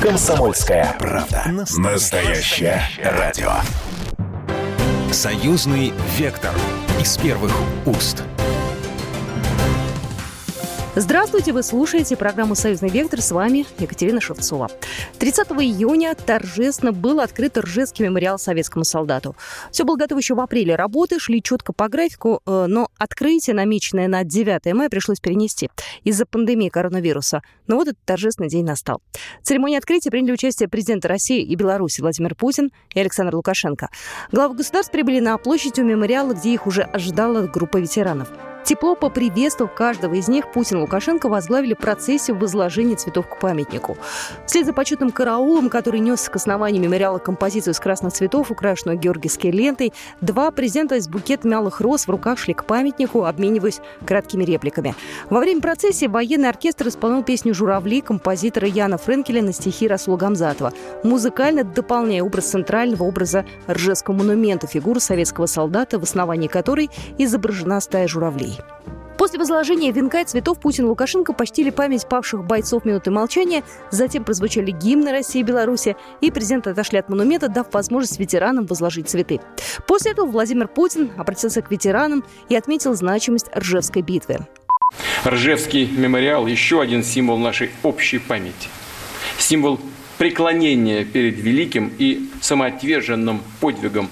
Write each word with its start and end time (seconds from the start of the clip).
Комсомольская 0.00 0.94
правда. 0.98 1.42
Настоящее 1.76 2.82
радио. 3.02 3.50
Союзный 5.10 5.92
вектор 6.16 6.52
из 7.00 7.16
первых 7.16 7.52
уст. 7.84 8.22
Здравствуйте, 11.00 11.52
вы 11.52 11.62
слушаете 11.62 12.16
программу 12.16 12.56
«Союзный 12.56 12.88
вектор». 12.88 13.20
С 13.20 13.30
вами 13.30 13.64
Екатерина 13.78 14.20
Шевцова. 14.20 14.68
30 15.20 15.46
июня 15.52 16.12
торжественно 16.16 16.90
был 16.90 17.20
открыт 17.20 17.56
Ржевский 17.56 18.04
мемориал 18.04 18.36
советскому 18.36 18.84
солдату. 18.84 19.36
Все 19.70 19.84
было 19.84 19.94
готово 19.94 20.18
еще 20.18 20.34
в 20.34 20.40
апреле. 20.40 20.74
Работы 20.74 21.20
шли 21.20 21.40
четко 21.40 21.72
по 21.72 21.86
графику, 21.86 22.40
э, 22.44 22.66
но 22.66 22.88
открытие, 22.98 23.54
намеченное 23.54 24.08
на 24.08 24.24
9 24.24 24.74
мая, 24.74 24.88
пришлось 24.88 25.20
перенести 25.20 25.70
из-за 26.02 26.26
пандемии 26.26 26.68
коронавируса. 26.68 27.42
Но 27.68 27.76
вот 27.76 27.86
этот 27.86 28.04
торжественный 28.04 28.48
день 28.48 28.64
настал. 28.64 29.00
В 29.40 29.46
церемонии 29.46 29.78
открытия 29.78 30.10
приняли 30.10 30.32
участие 30.32 30.68
президенты 30.68 31.06
России 31.06 31.44
и 31.44 31.54
Беларуси 31.54 32.00
Владимир 32.00 32.34
Путин 32.34 32.72
и 32.92 32.98
Александр 32.98 33.36
Лукашенко. 33.36 33.88
Главы 34.32 34.56
государств 34.56 34.90
прибыли 34.90 35.20
на 35.20 35.38
площадь 35.38 35.78
у 35.78 35.84
мемориала, 35.84 36.34
где 36.34 36.52
их 36.52 36.66
уже 36.66 36.82
ожидала 36.82 37.46
группа 37.46 37.76
ветеранов. 37.76 38.30
Тепло 38.68 38.94
поприветствовав 38.94 39.72
каждого 39.72 40.12
из 40.12 40.28
них, 40.28 40.52
Путин 40.52 40.76
и 40.76 40.80
Лукашенко 40.80 41.30
возглавили 41.30 41.72
процессию 41.72 42.36
возложения 42.36 42.96
цветов 42.96 43.26
к 43.26 43.38
памятнику. 43.38 43.96
Вслед 44.44 44.66
за 44.66 44.74
почетным 44.74 45.10
караулом, 45.10 45.70
который 45.70 46.00
нес 46.00 46.28
к 46.28 46.36
основанию 46.36 46.82
мемориала 46.82 47.16
композицию 47.16 47.72
из 47.72 47.80
красных 47.80 48.12
цветов, 48.12 48.50
украшенную 48.50 48.98
георгиевской 48.98 49.52
лентой, 49.52 49.94
два 50.20 50.50
президента 50.50 50.96
из 50.96 51.08
букета 51.08 51.48
мялых 51.48 51.80
роз 51.80 52.06
в 52.06 52.10
руках 52.10 52.38
шли 52.38 52.52
к 52.52 52.66
памятнику, 52.66 53.24
обмениваясь 53.24 53.80
краткими 54.04 54.44
репликами. 54.44 54.94
Во 55.30 55.40
время 55.40 55.62
процессии 55.62 56.04
военный 56.04 56.50
оркестр 56.50 56.88
исполнял 56.88 57.22
песню 57.22 57.54
«Журавли» 57.54 58.02
композитора 58.02 58.68
Яна 58.68 58.98
Френкеля 58.98 59.40
на 59.40 59.54
стихи 59.54 59.88
Расула 59.88 60.18
Гамзатова, 60.18 60.74
музыкально 61.04 61.64
дополняя 61.64 62.22
образ 62.22 62.50
центрального 62.50 63.04
образа 63.04 63.46
Ржевского 63.66 64.14
монумента, 64.14 64.66
фигуры 64.66 65.00
советского 65.00 65.46
солдата, 65.46 65.98
в 65.98 66.02
основании 66.02 66.48
которой 66.48 66.90
изображена 67.16 67.80
стая 67.80 68.06
журавлей. 68.06 68.57
После 69.18 69.40
возложения 69.40 69.90
венка 69.90 70.20
и 70.20 70.24
цветов 70.24 70.60
Путин 70.60 70.84
и 70.84 70.86
Лукашенко 70.86 71.32
почтили 71.32 71.70
память 71.70 72.08
павших 72.08 72.44
бойцов 72.44 72.84
минуты 72.84 73.10
молчания, 73.10 73.64
затем 73.90 74.22
прозвучали 74.22 74.70
гимны 74.70 75.10
России 75.10 75.40
и 75.40 75.42
Беларуси, 75.42 75.96
и 76.20 76.30
президенты 76.30 76.70
отошли 76.70 77.00
от 77.00 77.08
монумента, 77.08 77.48
дав 77.48 77.66
возможность 77.74 78.20
ветеранам 78.20 78.66
возложить 78.66 79.08
цветы. 79.08 79.40
После 79.88 80.12
этого 80.12 80.26
Владимир 80.26 80.68
Путин 80.68 81.10
обратился 81.16 81.62
к 81.62 81.70
ветеранам 81.72 82.24
и 82.48 82.54
отметил 82.54 82.94
значимость 82.94 83.48
Ржевской 83.56 84.02
битвы. 84.02 84.38
Ржевский 85.26 85.86
мемориал– 85.86 86.46
еще 86.46 86.80
один 86.80 87.02
символ 87.02 87.38
нашей 87.38 87.70
общей 87.82 88.18
памяти. 88.20 88.68
Символ 89.36 89.80
преклонения 90.16 91.04
перед 91.04 91.38
великим 91.38 91.92
и 91.98 92.30
самоотверженным 92.40 93.42
подвигом 93.60 94.08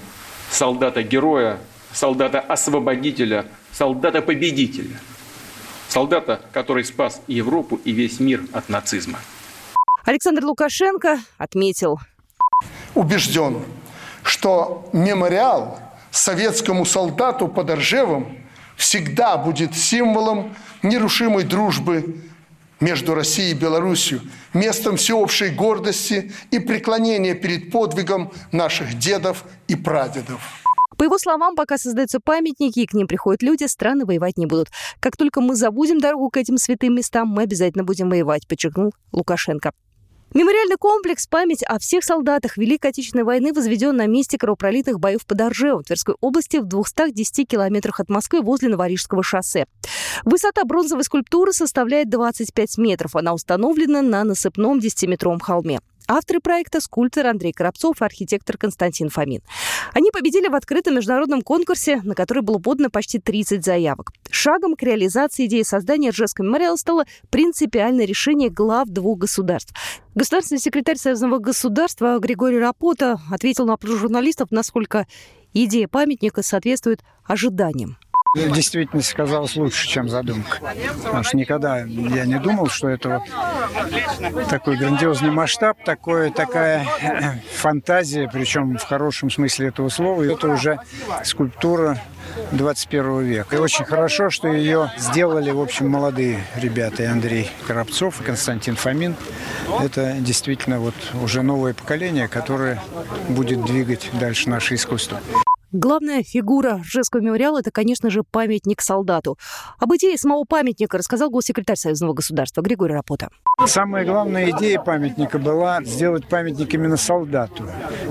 солдата-героя, 0.51 1.59
солдата-освободителя– 1.93 3.45
солдата-победителя. 3.77 4.99
Солдата, 5.87 6.41
который 6.51 6.83
спас 6.83 7.21
Европу 7.27 7.79
и 7.85 7.91
весь 7.91 8.19
мир 8.19 8.43
от 8.51 8.69
нацизма. 8.69 9.19
Александр 10.03 10.43
Лукашенко 10.45 11.19
отметил. 11.37 11.99
Убежден, 12.95 13.63
что 14.23 14.89
мемориал 14.93 15.79
советскому 16.11 16.85
солдату 16.85 17.47
под 17.47 17.69
Ржевом 17.69 18.37
всегда 18.75 19.37
будет 19.37 19.75
символом 19.75 20.55
нерушимой 20.81 21.43
дружбы 21.43 22.21
между 22.79 23.13
Россией 23.13 23.51
и 23.51 23.53
Беларусью, 23.53 24.21
местом 24.53 24.97
всеобщей 24.97 25.49
гордости 25.49 26.31
и 26.51 26.59
преклонения 26.59 27.33
перед 27.35 27.71
подвигом 27.71 28.31
наших 28.51 28.97
дедов 28.97 29.43
и 29.67 29.75
прадедов. 29.75 30.41
По 30.97 31.03
его 31.03 31.17
словам, 31.19 31.55
пока 31.55 31.77
создаются 31.77 32.19
памятники 32.19 32.79
и 32.79 32.87
к 32.87 32.93
ним 32.93 33.07
приходят 33.07 33.43
люди, 33.43 33.65
страны 33.65 34.05
воевать 34.05 34.37
не 34.37 34.45
будут. 34.45 34.69
Как 34.99 35.15
только 35.15 35.41
мы 35.41 35.55
забудем 35.55 35.99
дорогу 35.99 36.29
к 36.29 36.37
этим 36.37 36.57
святым 36.57 36.95
местам, 36.95 37.27
мы 37.27 37.43
обязательно 37.43 37.83
будем 37.83 38.09
воевать, 38.09 38.47
подчеркнул 38.47 38.93
Лукашенко. 39.11 39.71
Мемориальный 40.33 40.75
комплекс 40.75 41.25
«Память 41.25 41.63
о 41.63 41.79
всех 41.79 42.03
солдатах 42.03 42.57
Великой 42.57 42.89
Отечественной 42.89 43.23
войны» 43.23 43.53
возведен 43.53 43.95
на 43.95 44.07
месте 44.07 44.37
кровопролитных 44.37 44.99
боев 44.99 45.25
под 45.25 45.39
Оржевом 45.39 45.83
Тверской 45.83 46.15
области 46.19 46.57
в 46.57 46.65
210 46.65 47.47
километрах 47.47 48.01
от 48.01 48.09
Москвы 48.09 48.41
возле 48.41 48.67
Новорижского 48.67 49.23
шоссе. 49.23 49.67
Высота 50.25 50.65
бронзовой 50.65 51.05
скульптуры 51.05 51.53
составляет 51.53 52.09
25 52.09 52.77
метров. 52.77 53.15
Она 53.15 53.33
установлена 53.33 54.01
на 54.01 54.25
насыпном 54.25 54.79
10-метровом 54.79 55.39
холме. 55.39 55.79
Авторы 56.07 56.39
проекта– 56.39 56.79
скульптор 56.81 57.27
Андрей 57.27 57.51
Коробцов 57.51 58.01
и 58.01 58.05
архитектор 58.05 58.57
Константин 58.57 59.09
Фомин. 59.09 59.41
Они 59.93 60.09
победили 60.11 60.47
в 60.47 60.55
открытом 60.55 60.95
международном 60.95 61.41
конкурсе, 61.41 62.01
на 62.03 62.15
который 62.15 62.43
было 62.43 62.59
подано 62.59 62.89
почти 62.89 63.19
30 63.19 63.63
заявок. 63.63 64.13
Шагом 64.29 64.75
к 64.75 64.83
реализации 64.83 65.47
идеи 65.47 65.63
создания 65.63 66.11
Ржевского 66.11 66.45
мемориала 66.45 66.77
стало 66.77 67.05
принципиальное 67.29 68.05
решение 68.05 68.49
глав 68.49 68.87
двух 68.87 69.19
государств. 69.19 69.73
Государственный 70.15 70.59
секретарь 70.59 70.97
Союзного 70.97 71.39
государства 71.39 72.17
Григорий 72.19 72.59
Рапота 72.59 73.19
ответил 73.29 73.65
на 73.65 73.73
вопрос 73.73 73.99
журналистов, 73.99 74.49
насколько 74.51 75.07
идея 75.53 75.89
памятника 75.89 76.41
соответствует 76.41 77.03
ожиданиям. 77.25 77.97
В 78.45 78.51
действительности 78.51 79.15
казалось 79.15 79.55
лучше, 79.55 79.87
чем 79.87 80.09
задумка. 80.09 80.59
Потому 81.03 81.23
что 81.23 81.37
никогда 81.37 81.79
я 81.79 82.25
не 82.25 82.39
думал, 82.39 82.67
что 82.67 82.87
это 82.89 83.09
вот 84.29 84.47
такой 84.47 84.77
грандиозный 84.77 85.31
масштаб, 85.31 85.83
такое, 85.83 86.31
такая 86.31 86.85
фантазия, 87.55 88.29
причем 88.31 88.77
в 88.77 88.83
хорошем 88.83 89.29
смысле 89.29 89.69
этого 89.69 89.89
слова. 89.89 90.23
Это 90.23 90.49
уже 90.49 90.79
скульптура 91.23 91.99
21 92.51 93.21
века. 93.21 93.55
И 93.55 93.59
очень 93.59 93.85
хорошо, 93.85 94.29
что 94.29 94.47
ее 94.47 94.91
сделали, 94.97 95.51
в 95.51 95.59
общем, 95.59 95.89
молодые 95.89 96.39
ребята. 96.55 97.03
И 97.03 97.05
Андрей 97.05 97.49
Коробцов, 97.65 98.21
и 98.21 98.23
Константин 98.23 98.75
Фомин. 98.75 99.15
Это 99.81 100.15
действительно 100.19 100.79
вот 100.79 100.95
уже 101.21 101.41
новое 101.41 101.73
поколение, 101.73 102.27
которое 102.27 102.81
будет 103.29 103.65
двигать 103.65 104.09
дальше 104.13 104.49
наше 104.49 104.75
искусство. 104.75 105.19
Главная 105.73 106.23
фигура 106.23 106.77
Ржевского 106.77 107.19
мемориала– 107.19 107.59
это, 107.59 107.71
конечно 107.71 108.09
же, 108.09 108.23
памятник 108.23 108.81
солдату. 108.81 109.37
Об 109.79 109.93
идее 109.95 110.17
самого 110.17 110.45
памятника 110.45 110.97
рассказал 110.97 111.29
госсекретарь 111.29 111.75
Союзного 111.75 112.13
государства 112.13 112.61
Григорий 112.61 112.93
Рапота. 112.93 113.27
Самая 113.65 114.05
главная 114.05 114.51
идея 114.51 114.79
памятника 114.79 115.39
была 115.39 115.83
сделать 115.83 116.25
памятник 116.25 116.73
именно 116.73 116.95
солдату, 116.95 117.65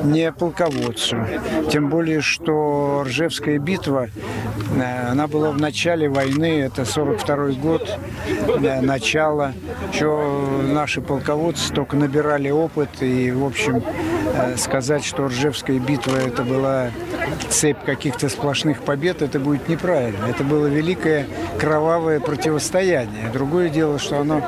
не 0.04 0.32
полководцу. 0.32 1.16
Тем 1.70 1.88
более, 1.88 2.20
что 2.20 3.04
Ржевская 3.06 3.58
битва, 3.58 4.08
э, 4.76 5.08
она 5.08 5.26
была 5.26 5.50
в 5.52 5.58
начале 5.58 6.10
войны, 6.10 6.60
это 6.60 6.84
42 6.84 7.52
год, 7.52 7.98
э, 8.28 8.80
начало. 8.82 9.54
Еще 9.94 10.62
наши 10.74 11.00
полководцы 11.00 11.72
только 11.72 11.96
набирали 11.96 12.50
опыт. 12.50 12.90
И, 13.00 13.30
в 13.30 13.46
общем, 13.46 13.82
э, 14.34 14.56
сказать, 14.58 15.04
что 15.04 15.28
Ржевская 15.28 15.78
битва 15.78 16.16
это 16.16 16.42
была 16.42 16.90
цепь 17.50 17.84
каких-то 17.84 18.28
сплошных 18.28 18.82
побед, 18.82 19.22
это 19.22 19.38
будет 19.38 19.68
неправильно. 19.68 20.26
Это 20.26 20.44
было 20.44 20.66
великое 20.66 21.26
кровавое 21.58 22.20
противостояние. 22.20 23.30
Другое 23.32 23.68
дело, 23.68 23.98
что 23.98 24.20
оно 24.20 24.42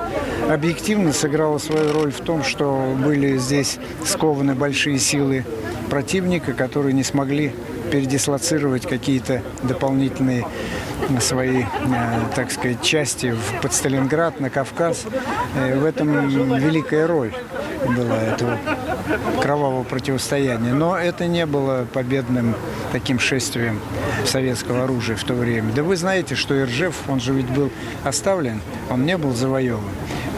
объективно 0.48 1.12
сыграло 1.12 1.58
свою 1.58 1.92
роль 1.92 2.12
в 2.12 2.20
том, 2.20 2.42
что 2.42 2.94
были 2.98 3.36
здесь 3.38 3.78
скованы 4.04 4.54
большие 4.54 4.98
силы 4.98 5.44
противника, 5.90 6.52
которые 6.52 6.92
не 6.92 7.04
смогли 7.04 7.52
передислоцировать 7.90 8.86
какие-то 8.86 9.42
дополнительные 9.62 10.44
свои, 11.20 11.62
э, 11.62 11.64
так 12.34 12.50
сказать, 12.50 12.82
части 12.82 13.34
под 13.62 13.72
Сталинград, 13.72 14.40
на 14.40 14.50
Кавказ. 14.50 15.04
Э, 15.56 15.78
в 15.78 15.84
этом 15.84 16.28
великая 16.58 17.06
роль 17.06 17.32
была 17.86 18.16
этого 18.16 18.58
кровавого 19.40 19.84
противостояния. 19.84 20.72
Но 20.72 20.96
это 20.98 21.26
не 21.26 21.46
было 21.46 21.86
победным 21.92 22.54
таким 22.92 23.18
шествием 23.18 23.80
советского 24.24 24.84
оружия 24.84 25.16
в 25.16 25.24
то 25.24 25.34
время. 25.34 25.72
Да 25.72 25.82
вы 25.82 25.96
знаете, 25.96 26.34
что 26.34 26.58
Иржев, 26.58 26.94
он 27.08 27.20
же 27.20 27.32
ведь 27.32 27.48
был 27.48 27.70
оставлен, 28.04 28.60
он 28.90 29.04
не 29.04 29.16
был 29.16 29.34
завоеван. 29.34 29.82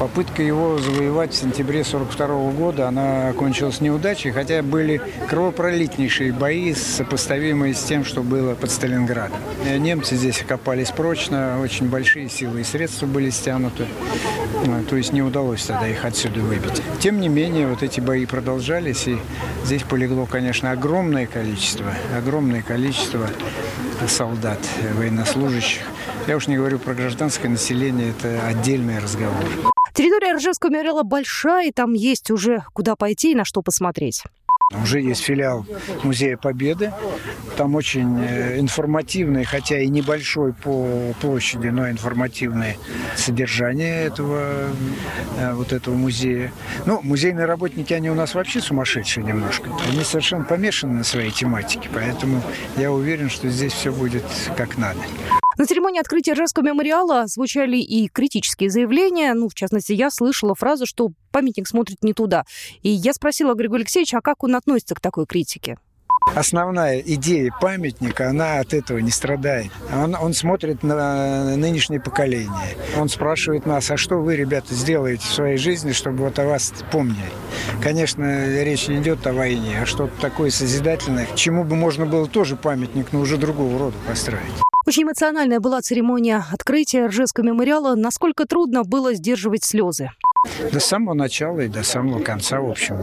Попытка 0.00 0.42
его 0.42 0.78
завоевать 0.78 1.34
в 1.34 1.36
сентябре 1.36 1.82
1942 1.82 2.52
года, 2.52 2.88
она 2.88 3.28
окончилась 3.28 3.82
неудачей, 3.82 4.30
хотя 4.30 4.62
были 4.62 4.98
кровопролитнейшие 5.28 6.32
бои, 6.32 6.72
сопоставимые 6.72 7.74
с 7.74 7.82
тем, 7.82 8.06
что 8.06 8.22
было 8.22 8.54
под 8.54 8.70
Сталинградом. 8.70 9.36
Э, 9.66 9.76
немцы 9.76 10.16
здесь 10.16 10.40
окопались 10.40 10.90
прочно, 10.90 11.60
очень 11.62 11.90
большие 11.90 12.30
силы 12.30 12.62
и 12.62 12.64
средства 12.64 13.04
были 13.04 13.28
стянуты, 13.28 13.84
э, 14.64 14.84
то 14.88 14.96
есть 14.96 15.12
не 15.12 15.20
удалось 15.20 15.64
тогда 15.64 15.86
их 15.86 16.02
отсюда 16.02 16.40
выбить. 16.40 16.80
Тем 17.00 17.20
не 17.20 17.28
менее, 17.28 17.68
вот 17.68 17.82
эти 17.82 18.00
бои 18.00 18.24
продолжались, 18.24 19.06
и 19.06 19.18
здесь 19.66 19.82
полегло, 19.82 20.24
конечно, 20.24 20.70
огромное 20.70 21.26
количество, 21.26 21.92
огромное 22.16 22.62
количество 22.62 23.28
солдат, 24.08 24.60
военнослужащих. 24.94 25.82
Я 26.26 26.38
уж 26.38 26.46
не 26.46 26.56
говорю 26.56 26.78
про 26.78 26.94
гражданское 26.94 27.50
население, 27.50 28.14
это 28.18 28.46
отдельный 28.46 28.98
разговор. 28.98 29.44
Территория 29.94 30.34
Ржевского 30.34 30.70
мемориала 30.70 31.02
большая, 31.02 31.68
и 31.68 31.72
там 31.72 31.92
есть 31.94 32.30
уже 32.30 32.64
куда 32.72 32.96
пойти 32.96 33.32
и 33.32 33.34
на 33.34 33.44
что 33.44 33.62
посмотреть. 33.62 34.24
Уже 34.82 35.00
есть 35.00 35.22
филиал 35.22 35.66
Музея 36.04 36.36
Победы. 36.36 36.92
Там 37.56 37.74
очень 37.74 38.20
э, 38.22 38.60
информативное, 38.60 39.44
хотя 39.44 39.80
и 39.80 39.88
небольшой 39.88 40.52
по 40.52 41.12
площади, 41.20 41.68
но 41.68 41.90
информативное 41.90 42.76
содержание 43.16 44.04
этого, 44.04 44.68
э, 45.38 45.54
вот 45.54 45.72
этого 45.72 45.94
музея. 45.96 46.52
Ну, 46.86 47.00
музейные 47.02 47.46
работники, 47.46 47.92
они 47.92 48.10
у 48.10 48.14
нас 48.14 48.34
вообще 48.34 48.60
сумасшедшие 48.60 49.26
немножко. 49.26 49.70
Они 49.90 50.04
совершенно 50.04 50.44
помешаны 50.44 50.92
на 50.98 51.04
своей 51.04 51.32
тематике, 51.32 51.90
поэтому 51.92 52.40
я 52.76 52.92
уверен, 52.92 53.28
что 53.28 53.48
здесь 53.48 53.72
все 53.72 53.92
будет 53.92 54.24
как 54.56 54.78
надо. 54.78 55.00
На 55.60 55.66
церемонии 55.66 56.00
открытия 56.00 56.32
Ржевского 56.32 56.64
мемориала 56.64 57.26
звучали 57.26 57.76
и 57.76 58.08
критические 58.08 58.70
заявления. 58.70 59.34
Ну, 59.34 59.50
в 59.50 59.54
частности, 59.54 59.92
я 59.92 60.10
слышала 60.10 60.54
фразу, 60.54 60.86
что 60.86 61.10
памятник 61.32 61.68
смотрит 61.68 61.98
не 62.00 62.14
туда. 62.14 62.44
И 62.80 62.88
я 62.88 63.12
спросила 63.12 63.52
Григория 63.52 63.82
Алексеевича, 63.82 64.16
а 64.16 64.20
как 64.22 64.42
он 64.42 64.56
относится 64.56 64.94
к 64.94 65.00
такой 65.00 65.26
критике? 65.26 65.76
Основная 66.34 67.00
идея 67.00 67.52
памятника, 67.60 68.30
она 68.30 68.60
от 68.60 68.72
этого 68.72 69.00
не 69.00 69.10
страдает. 69.10 69.70
Он, 69.94 70.14
он 70.14 70.32
смотрит 70.32 70.82
на 70.82 71.54
нынешнее 71.56 72.00
поколение. 72.00 72.48
Он 72.96 73.10
спрашивает 73.10 73.66
нас, 73.66 73.90
а 73.90 73.98
что 73.98 74.16
вы, 74.16 74.36
ребята, 74.36 74.72
сделаете 74.72 75.26
в 75.26 75.30
своей 75.30 75.58
жизни, 75.58 75.92
чтобы 75.92 76.24
вот 76.24 76.38
о 76.38 76.46
вас 76.46 76.72
помнили? 76.90 77.18
Конечно, 77.82 78.62
речь 78.62 78.88
не 78.88 78.96
идет 78.96 79.26
о 79.26 79.34
войне, 79.34 79.80
а 79.82 79.84
что-то 79.84 80.18
такое 80.22 80.48
созидательное, 80.48 81.28
чему 81.34 81.64
бы 81.64 81.76
можно 81.76 82.06
было 82.06 82.26
тоже 82.26 82.56
памятник, 82.56 83.12
но 83.12 83.20
уже 83.20 83.36
другого 83.36 83.78
рода 83.78 83.96
построить. 84.08 84.40
Очень 84.86 85.02
эмоциональная 85.04 85.60
была 85.60 85.82
церемония 85.82 86.44
открытия 86.50 87.06
Ржевского 87.06 87.44
мемориала. 87.44 87.94
Насколько 87.96 88.46
трудно 88.46 88.82
было 88.82 89.14
сдерживать 89.14 89.64
слезы? 89.64 90.10
До 90.72 90.80
самого 90.80 91.12
начала 91.12 91.60
и 91.60 91.68
до 91.68 91.82
самого 91.82 92.22
конца, 92.22 92.60
в 92.60 92.70
общем. 92.70 92.98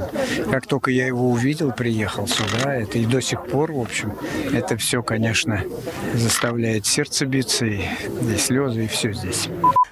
Как 0.49 0.65
только 0.65 0.89
я 0.89 1.05
его 1.05 1.29
увидел, 1.29 1.71
приехал 1.71 2.27
сюда, 2.27 2.73
это 2.73 2.97
и 2.97 3.05
до 3.05 3.21
сих 3.21 3.45
пор, 3.45 3.71
в 3.73 3.79
общем, 3.79 4.13
это 4.51 4.75
все, 4.77 5.03
конечно, 5.03 5.63
заставляет 6.15 6.87
сердце 6.87 7.27
биться, 7.27 7.67
и, 7.67 7.81
и 7.81 8.37
слезы, 8.37 8.85
и 8.85 8.87
все 8.87 9.13
здесь. 9.13 9.49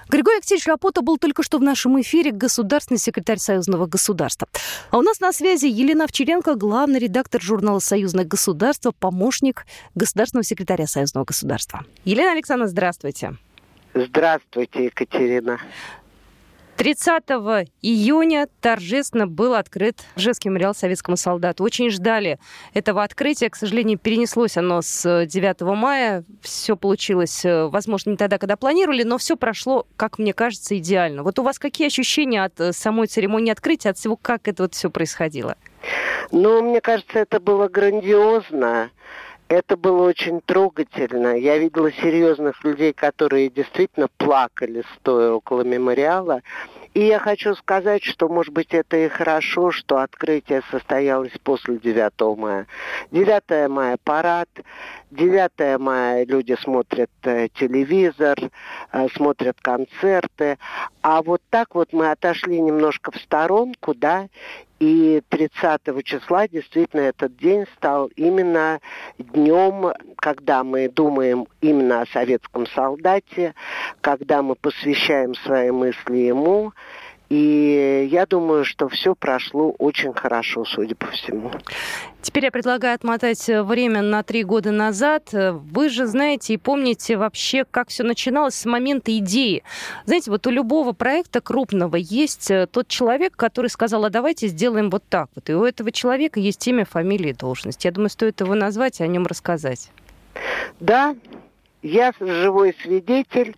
Григорий 0.08 0.38
Алексеевич 0.38 0.66
Рапота 0.66 1.02
был 1.02 1.18
только 1.18 1.44
что 1.44 1.58
в 1.58 1.62
нашем 1.62 2.00
эфире 2.00 2.32
государственный 2.32 2.98
секретарь 2.98 3.38
Союзного 3.38 3.86
государства. 3.86 4.48
А 4.90 4.98
у 4.98 5.02
нас 5.02 5.20
на 5.20 5.32
связи 5.32 5.66
Елена 5.66 6.04
Овчаренко, 6.04 6.56
главный 6.56 6.98
редактор 6.98 7.40
журнала 7.40 7.78
«Союзное 7.78 8.24
государство», 8.24 8.90
помощник 8.90 9.66
государственного 9.94 10.44
секретаря 10.44 10.88
Союзного 10.88 11.24
государства. 11.24 11.84
Елена 12.04 12.32
Александровна, 12.32 12.70
здравствуйте. 12.70 13.36
Здравствуйте, 13.94 14.86
Екатерина. 14.86 15.60
30 16.76 17.22
июня 17.80 18.48
торжественно 18.60 19.26
был 19.26 19.54
открыт 19.54 20.00
Ржевский 20.16 20.50
мемориал 20.50 20.74
советскому 20.74 21.16
солдату. 21.16 21.64
Очень 21.64 21.90
ждали 21.90 22.38
этого 22.74 23.02
открытия. 23.02 23.48
К 23.48 23.56
сожалению, 23.56 23.98
перенеслось 23.98 24.56
оно 24.58 24.82
с 24.82 25.26
9 25.26 25.60
мая. 25.74 26.24
Все 26.42 26.76
получилось, 26.76 27.44
э, 27.44 27.66
возможно, 27.68 28.10
не 28.10 28.16
тогда, 28.16 28.36
когда 28.38 28.56
планировали, 28.56 29.04
но 29.04 29.16
все 29.16 29.36
прошло, 29.36 29.86
как 29.96 30.18
мне 30.18 30.34
кажется, 30.34 30.76
идеально. 30.76 31.22
Вот 31.22 31.38
у 31.38 31.42
вас 31.42 31.58
какие 31.58 31.86
ощущения 31.86 32.44
от 32.44 32.60
э, 32.60 32.72
самой 32.72 33.06
церемонии 33.06 33.52
открытия, 33.52 33.90
от 33.90 33.98
всего, 33.98 34.16
как 34.16 34.46
это 34.46 34.64
вот 34.64 34.74
все 34.74 34.90
происходило? 34.90 35.56
Ну, 36.30 36.62
мне 36.62 36.80
кажется, 36.80 37.20
это 37.20 37.40
было 37.40 37.68
грандиозно. 37.68 38.90
Это 39.48 39.76
было 39.76 40.02
очень 40.02 40.40
трогательно. 40.40 41.38
Я 41.38 41.58
видела 41.58 41.92
серьезных 41.92 42.64
людей, 42.64 42.92
которые 42.92 43.48
действительно 43.48 44.08
плакали, 44.18 44.82
стоя 44.96 45.30
около 45.30 45.62
мемориала. 45.62 46.40
И 46.94 47.04
я 47.04 47.20
хочу 47.20 47.54
сказать, 47.54 48.02
что, 48.02 48.28
может 48.28 48.52
быть, 48.52 48.74
это 48.74 48.96
и 48.96 49.08
хорошо, 49.08 49.70
что 49.70 49.98
открытие 49.98 50.62
состоялось 50.70 51.32
после 51.44 51.76
9 51.76 52.36
мая. 52.36 52.66
9 53.12 53.68
мая 53.68 53.98
парад, 54.02 54.48
9 55.10 55.78
мая 55.78 56.26
люди 56.26 56.56
смотрят 56.60 57.10
э, 57.22 57.48
телевизор, 57.54 58.36
э, 58.92 59.06
смотрят 59.14 59.56
концерты. 59.60 60.58
А 61.02 61.22
вот 61.22 61.40
так 61.50 61.74
вот 61.74 61.92
мы 61.92 62.10
отошли 62.10 62.60
немножко 62.60 63.12
в 63.12 63.16
сторонку, 63.16 63.94
да, 63.94 64.28
и 64.78 65.22
30 65.30 66.04
числа 66.04 66.48
действительно 66.48 67.00
этот 67.00 67.36
день 67.36 67.64
стал 67.76 68.08
именно 68.16 68.80
днем, 69.18 69.92
когда 70.16 70.64
мы 70.64 70.88
думаем 70.88 71.46
именно 71.60 72.02
о 72.02 72.06
советском 72.06 72.66
солдате, 72.66 73.54
когда 74.00 74.42
мы 74.42 74.54
посвящаем 74.54 75.34
свои 75.34 75.70
мысли 75.70 76.16
ему, 76.16 76.72
и 77.28 78.08
я 78.10 78.24
думаю, 78.26 78.64
что 78.64 78.88
все 78.88 79.14
прошло 79.14 79.72
очень 79.78 80.12
хорошо, 80.14 80.64
судя 80.64 80.94
по 80.94 81.06
всему. 81.08 81.50
Теперь 82.22 82.44
я 82.44 82.50
предлагаю 82.50 82.94
отмотать 82.94 83.44
время 83.48 84.02
на 84.02 84.22
три 84.22 84.44
года 84.44 84.70
назад. 84.70 85.30
Вы 85.32 85.88
же 85.88 86.06
знаете 86.06 86.54
и 86.54 86.56
помните 86.56 87.16
вообще, 87.16 87.64
как 87.68 87.88
все 87.88 88.04
начиналось 88.04 88.54
с 88.54 88.64
момента 88.64 89.16
идеи. 89.18 89.62
Знаете, 90.04 90.30
вот 90.30 90.46
у 90.46 90.50
любого 90.50 90.92
проекта 90.92 91.40
крупного 91.40 91.96
есть 91.96 92.50
э, 92.50 92.66
тот 92.66 92.88
человек, 92.88 93.36
который 93.36 93.68
сказал, 93.68 94.04
а 94.04 94.10
давайте 94.10 94.48
сделаем 94.48 94.90
вот 94.90 95.04
так 95.08 95.28
вот. 95.34 95.48
И 95.50 95.54
у 95.54 95.64
этого 95.64 95.90
человека 95.92 96.40
есть 96.40 96.66
имя, 96.66 96.84
фамилия 96.84 97.30
и 97.30 97.34
должность. 97.34 97.84
Я 97.84 97.90
думаю, 97.92 98.10
стоит 98.10 98.40
его 98.40 98.54
назвать 98.54 99.00
и 99.00 99.04
о 99.04 99.06
нем 99.06 99.26
рассказать. 99.26 99.90
Да, 100.80 101.16
я 101.82 102.12
живой 102.18 102.74
свидетель. 102.82 103.56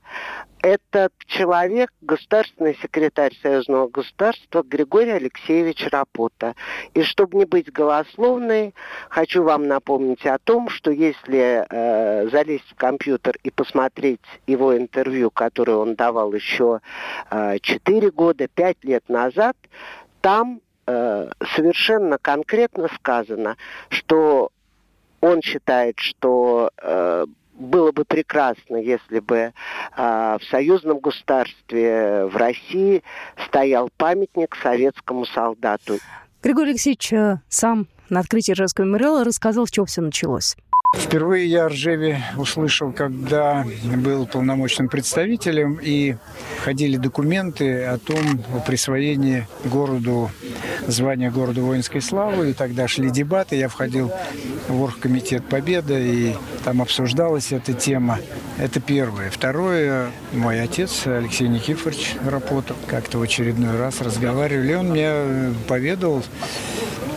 Этот 0.63 1.13
человек, 1.27 1.93
государственный 2.01 2.75
секретарь 2.83 3.33
Союзного 3.43 3.87
государства 3.89 4.65
Григорий 4.65 5.13
Алексеевич 5.13 5.87
Рапота. 5.87 6.57
И 6.95 7.03
чтобы 7.03 7.39
не 7.39 7.45
быть 7.45 7.71
голословной, 7.73 8.75
хочу 9.09 9.45
вам 9.45 9.69
напомнить 9.69 10.27
о 10.27 10.39
том, 10.39 10.69
что 10.69 10.91
если 10.91 11.65
э, 11.69 12.29
залезть 12.31 12.69
в 12.73 12.75
компьютер 12.75 13.37
и 13.45 13.51
посмотреть 13.51 14.21
его 14.49 14.77
интервью, 14.77 15.31
которое 15.31 15.77
он 15.77 15.95
давал 15.95 16.33
еще 16.33 16.81
э, 17.31 17.59
4 17.61 18.11
года, 18.11 18.49
5 18.49 18.83
лет 18.83 19.09
назад, 19.09 19.57
там 20.21 20.61
э, 20.87 21.31
совершенно 21.55 22.19
конкретно 22.19 22.89
сказано, 22.97 23.57
что 23.91 24.51
он 25.21 25.41
считает, 25.43 26.01
что 26.01 26.71
э, 26.83 27.27
было 27.59 27.93
бы 27.93 28.05
прекрасно, 28.05 28.77
если 28.77 29.21
бы 29.21 29.37
э, 29.37 29.53
в 29.97 30.41
союзном 30.51 31.01
государстве 31.01 32.25
в 32.27 32.37
России 32.37 33.03
стоял 33.49 33.91
памятник 33.97 34.57
советскому 34.63 35.27
солдату. 35.27 35.99
Григорий 36.43 36.71
Алексеевич 36.71 37.13
э, 37.13 37.41
сам 37.49 37.89
на 38.09 38.21
открытии 38.21 38.53
Ржевского 38.53 38.85
мемориала 38.85 39.25
рассказал, 39.25 39.67
с 39.67 39.71
чего 39.71 39.87
все 39.87 40.01
началось. 40.01 40.57
Впервые 41.09 41.47
я 41.47 41.67
о 41.67 41.69
Ржеве 41.69 42.23
услышал, 42.39 42.93
когда 42.93 43.67
был 43.85 44.27
полномочным 44.27 44.89
представителем, 44.89 45.79
и 45.83 46.17
ходили 46.65 46.97
документы 46.97 47.85
о 47.85 47.99
том, 47.99 48.43
о 48.55 48.61
присвоении 48.61 49.47
городу 49.65 50.31
звания 50.87 51.31
города 51.31 51.61
воинской 51.61 52.01
славы, 52.01 52.51
и 52.51 52.53
тогда 52.55 52.89
шли 52.89 53.11
дебаты, 53.11 53.57
я 53.57 53.69
входил 53.69 54.11
в 54.69 54.83
Оргкомитет 54.83 55.47
Победы, 55.47 55.95
и 55.99 56.37
там 56.65 56.81
обсуждалась 56.81 57.53
эта 57.53 57.75
тема. 57.75 58.19
Это 58.59 58.81
первое. 58.81 59.31
Второе, 59.31 60.11
мой 60.33 60.61
отец 60.61 61.07
Алексей 61.07 61.49
Никифорович 61.49 62.17
Рапотов 62.27 62.77
как-то 62.87 63.19
в 63.19 63.23
очередной 63.23 63.79
раз 63.79 64.01
разговаривали, 64.01 64.75
он 64.75 64.91
мне 64.91 65.55
поведал, 65.69 66.23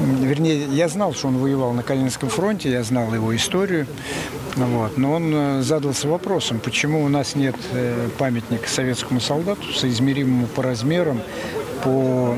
вернее, 0.01 0.65
я 0.65 0.87
знал, 0.87 1.13
что 1.13 1.27
он 1.27 1.37
воевал 1.37 1.73
на 1.73 1.83
Калининском 1.83 2.29
фронте, 2.29 2.71
я 2.71 2.83
знал 2.83 3.13
его 3.13 3.35
историю, 3.35 3.87
вот, 4.55 4.97
но 4.97 5.13
он 5.13 5.33
э, 5.33 5.61
задался 5.61 6.07
вопросом, 6.07 6.59
почему 6.59 7.03
у 7.03 7.09
нас 7.09 7.35
нет 7.35 7.55
э, 7.73 8.09
памятника 8.17 8.67
советскому 8.67 9.19
солдату, 9.19 9.71
соизмеримому 9.73 10.47
по 10.47 10.63
размерам, 10.63 11.21
по 11.83 12.35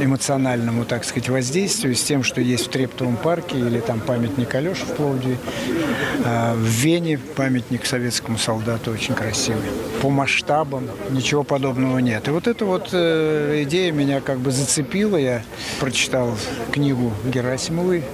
эмоциональному, 0.00 0.84
так 0.84 1.04
сказать, 1.04 1.28
воздействию 1.28 1.94
с 1.94 2.02
тем, 2.02 2.22
что 2.22 2.40
есть 2.40 2.66
в 2.66 2.70
Трептовом 2.70 3.16
парке 3.16 3.58
или 3.58 3.80
там 3.80 4.00
памятник 4.00 4.54
Алёше 4.54 4.84
в 4.84 4.94
Пловдиве. 4.94 5.38
А 6.24 6.54
в 6.54 6.64
Вене 6.64 7.18
памятник 7.18 7.86
советскому 7.86 8.38
солдату 8.38 8.90
очень 8.90 9.14
красивый. 9.14 9.62
По 10.02 10.10
масштабам 10.10 10.88
ничего 11.10 11.44
подобного 11.44 11.98
нет. 11.98 12.28
И 12.28 12.30
вот 12.30 12.46
эта 12.46 12.64
вот 12.64 12.90
э, 12.92 13.62
идея 13.64 13.92
меня 13.92 14.20
как 14.20 14.38
бы 14.38 14.50
зацепила. 14.50 15.16
Я 15.16 15.42
прочитал 15.80 16.36
книгу 16.72 17.12
Герасимовой 17.24 18.04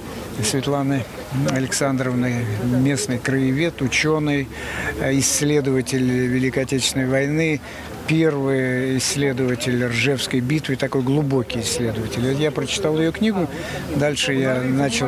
Светланы 0.43 1.03
Александровны, 1.49 2.45
местный 2.63 3.19
краевед, 3.19 3.81
ученый, 3.81 4.47
э, 4.99 5.17
исследователь 5.19 6.03
Великой 6.03 6.63
Отечественной 6.63 7.07
войны, 7.07 7.61
первый 8.07 8.97
исследователь 8.97 9.85
Ржевской 9.85 10.41
битвы, 10.41 10.75
такой 10.75 11.01
глубокий 11.01 11.61
исследователь. 11.61 12.25
Я 12.33 12.51
прочитал 12.51 12.97
ее 12.97 13.11
книгу, 13.11 13.47
дальше 13.95 14.33
я 14.33 14.61
начал 14.61 15.07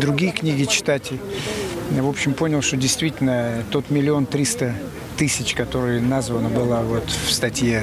другие 0.00 0.32
книги 0.32 0.64
читать. 0.64 1.12
И, 1.12 2.00
в 2.00 2.08
общем, 2.08 2.34
понял, 2.34 2.62
что 2.62 2.76
действительно 2.76 3.62
тот 3.70 3.90
миллион 3.90 4.26
триста 4.26 4.74
тысяч, 5.16 5.54
которые 5.54 6.00
названа 6.00 6.48
была 6.48 6.80
вот 6.80 7.04
в 7.08 7.32
статье 7.32 7.82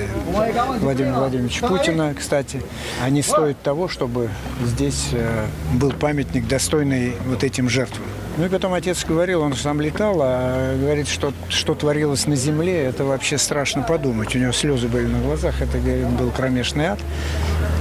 Владимира 0.80 1.20
Владимировича 1.20 1.68
Путина, 1.68 2.14
кстати, 2.18 2.62
они 3.02 3.22
стоят 3.22 3.62
того, 3.62 3.88
чтобы 3.88 4.30
здесь 4.64 5.10
э, 5.14 5.46
был 5.76 5.92
памятник, 5.92 6.48
достойный 6.48 7.14
вот 7.28 7.44
этим 7.44 7.70
жертвам. 7.70 8.06
Ну 8.38 8.46
и 8.46 8.50
потом 8.50 8.74
отец 8.74 9.04
говорил, 9.06 9.42
он 9.42 9.54
сам 9.56 9.82
летал, 9.82 10.18
а 10.22 10.78
говорит, 10.78 11.08
что, 11.08 11.34
что 11.50 11.76
творилось 11.76 12.28
на 12.28 12.36
земле, 12.36 12.84
это 12.84 13.04
вообще 13.04 13.38
страшно 13.38 13.84
подумать. 13.84 14.34
У 14.36 14.40
него 14.40 14.54
слезы 14.54 14.88
были 14.88 15.06
на 15.06 15.20
глазах, 15.20 15.62
это, 15.62 15.80
говорит, 15.80 16.08
был 16.08 16.32
кромешный 16.32 16.86
ад. 16.86 17.00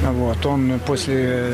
Вот. 0.03 0.45
Он 0.47 0.81
после 0.85 1.15
э, 1.19 1.53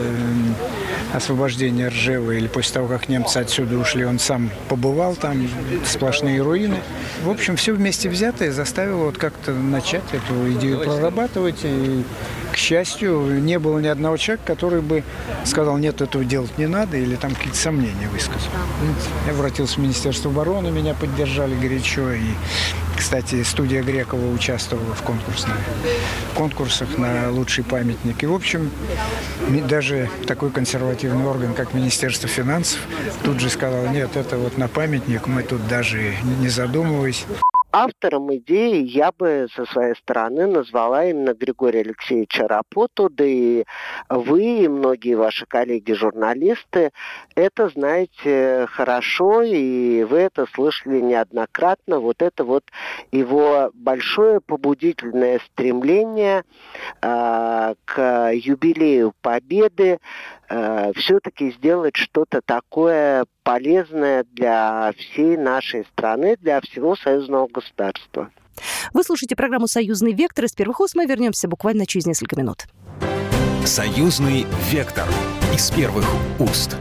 освобождения 1.17 1.89
Ржева 1.89 2.33
или 2.33 2.47
после 2.47 2.75
того, 2.75 2.89
как 2.89 3.09
немцы 3.09 3.39
отсюда 3.39 3.79
ушли, 3.79 4.05
он 4.05 4.19
сам 4.19 4.51
побывал 4.69 5.17
там, 5.17 5.49
сплошные 5.85 6.43
руины. 6.43 6.77
В 7.23 7.31
общем, 7.31 7.57
все 7.57 7.73
вместе 7.73 8.09
взятое 8.09 8.53
заставило 8.53 9.07
вот 9.07 9.19
как-то 9.19 9.53
начать 9.53 10.05
эту 10.13 10.53
идею 10.53 10.81
прорабатывать. 10.81 11.61
И, 11.63 12.05
к 12.53 12.57
счастью, 12.57 13.43
не 13.43 13.59
было 13.59 13.79
ни 13.79 13.89
одного 13.89 14.17
человека, 14.17 14.47
который 14.47 14.83
бы 14.83 15.03
сказал, 15.45 15.79
нет, 15.79 16.01
этого 16.01 16.25
делать 16.25 16.57
не 16.59 16.67
надо, 16.67 16.97
или 16.97 17.17
там 17.17 17.35
какие-то 17.35 17.59
сомнения 17.59 18.09
высказал. 18.13 18.51
Я 19.27 19.33
обратился 19.33 19.77
в 19.77 19.79
Министерство 19.79 20.31
обороны, 20.31 20.71
меня 20.71 20.95
поддержали 20.95 21.55
горячо, 21.55 22.13
и 22.13 22.23
кстати, 22.97 23.43
студия 23.43 23.83
Грекова 23.83 24.33
участвовала 24.33 24.95
в 24.95 25.03
конкурсных, 25.03 25.57
конкурсах 26.35 26.99
на 26.99 27.31
лучший 27.31 27.65
памятник. 27.65 28.23
И, 28.23 28.27
в 28.27 28.35
общем, 28.35 28.71
даже 29.69 30.11
такой 30.27 30.51
консервативный 30.51 31.25
орган, 31.25 31.55
как 31.55 31.75
Министерство 31.75 32.29
финансов, 32.29 32.81
тут 33.23 33.41
же 33.41 33.51
сказал, 33.51 33.89
нет, 33.89 34.17
это 34.17 34.39
вот 34.39 34.59
на 34.59 34.69
памятник, 34.69 35.27
мы 35.27 35.43
тут 35.43 35.67
даже 35.69 36.15
не 36.41 36.49
задумываясь. 36.49 37.27
Автором 37.79 38.35
идеи 38.37 38.83
я 38.85 39.13
бы 39.13 39.49
со 39.55 39.67
своей 39.67 39.95
стороны 39.97 40.47
назвала 40.47 41.05
именно 41.05 41.35
Григория 41.35 41.81
Алексеевича 41.81 42.49
Рапоту, 42.49 43.11
да 43.11 43.23
и 43.23 43.67
вы 44.09 44.65
и 44.65 44.67
многие 44.67 45.15
ваши 45.15 45.45
коллеги-журналисты 45.45 46.93
это 47.35 47.69
знаете 47.69 48.67
хорошо, 48.71 49.43
и 49.43 50.05
вы 50.05 50.21
это 50.21 50.47
слышали 50.55 51.01
неоднократно. 51.01 52.01
Вот 52.01 52.23
это 52.23 52.45
вот 52.45 52.65
его 53.13 53.71
большое 53.75 54.41
побудительное 54.41 55.39
стремление 55.41 56.45
э, 57.03 57.75
к 57.85 58.31
юбилею 58.33 59.13
Победы 59.21 59.99
э, 60.49 60.93
все-таки 60.97 61.53
сделать 61.53 61.97
что-то 61.97 62.41
такое 62.45 63.27
полезное 63.43 64.25
для 64.33 64.93
всей 64.97 65.37
нашей 65.37 65.85
страны, 65.85 66.37
для 66.41 66.61
всего 66.61 66.97
союзного 66.97 67.49
государства. 67.49 68.31
Вы 68.93 69.03
слушаете 69.03 69.37
программу 69.37 69.67
«Союзный 69.67 70.13
вектор». 70.13 70.45
Из 70.45 70.53
первых 70.53 70.81
уст 70.81 70.95
мы 70.95 71.07
вернемся 71.07 71.49
буквально 71.49 71.87
через 71.87 72.07
несколько 72.07 72.37
минут. 72.37 72.67
«Союзный 73.65 74.47
вектор» 74.71 75.07
из 75.55 75.71
первых 75.71 76.07
уст. 76.39 76.77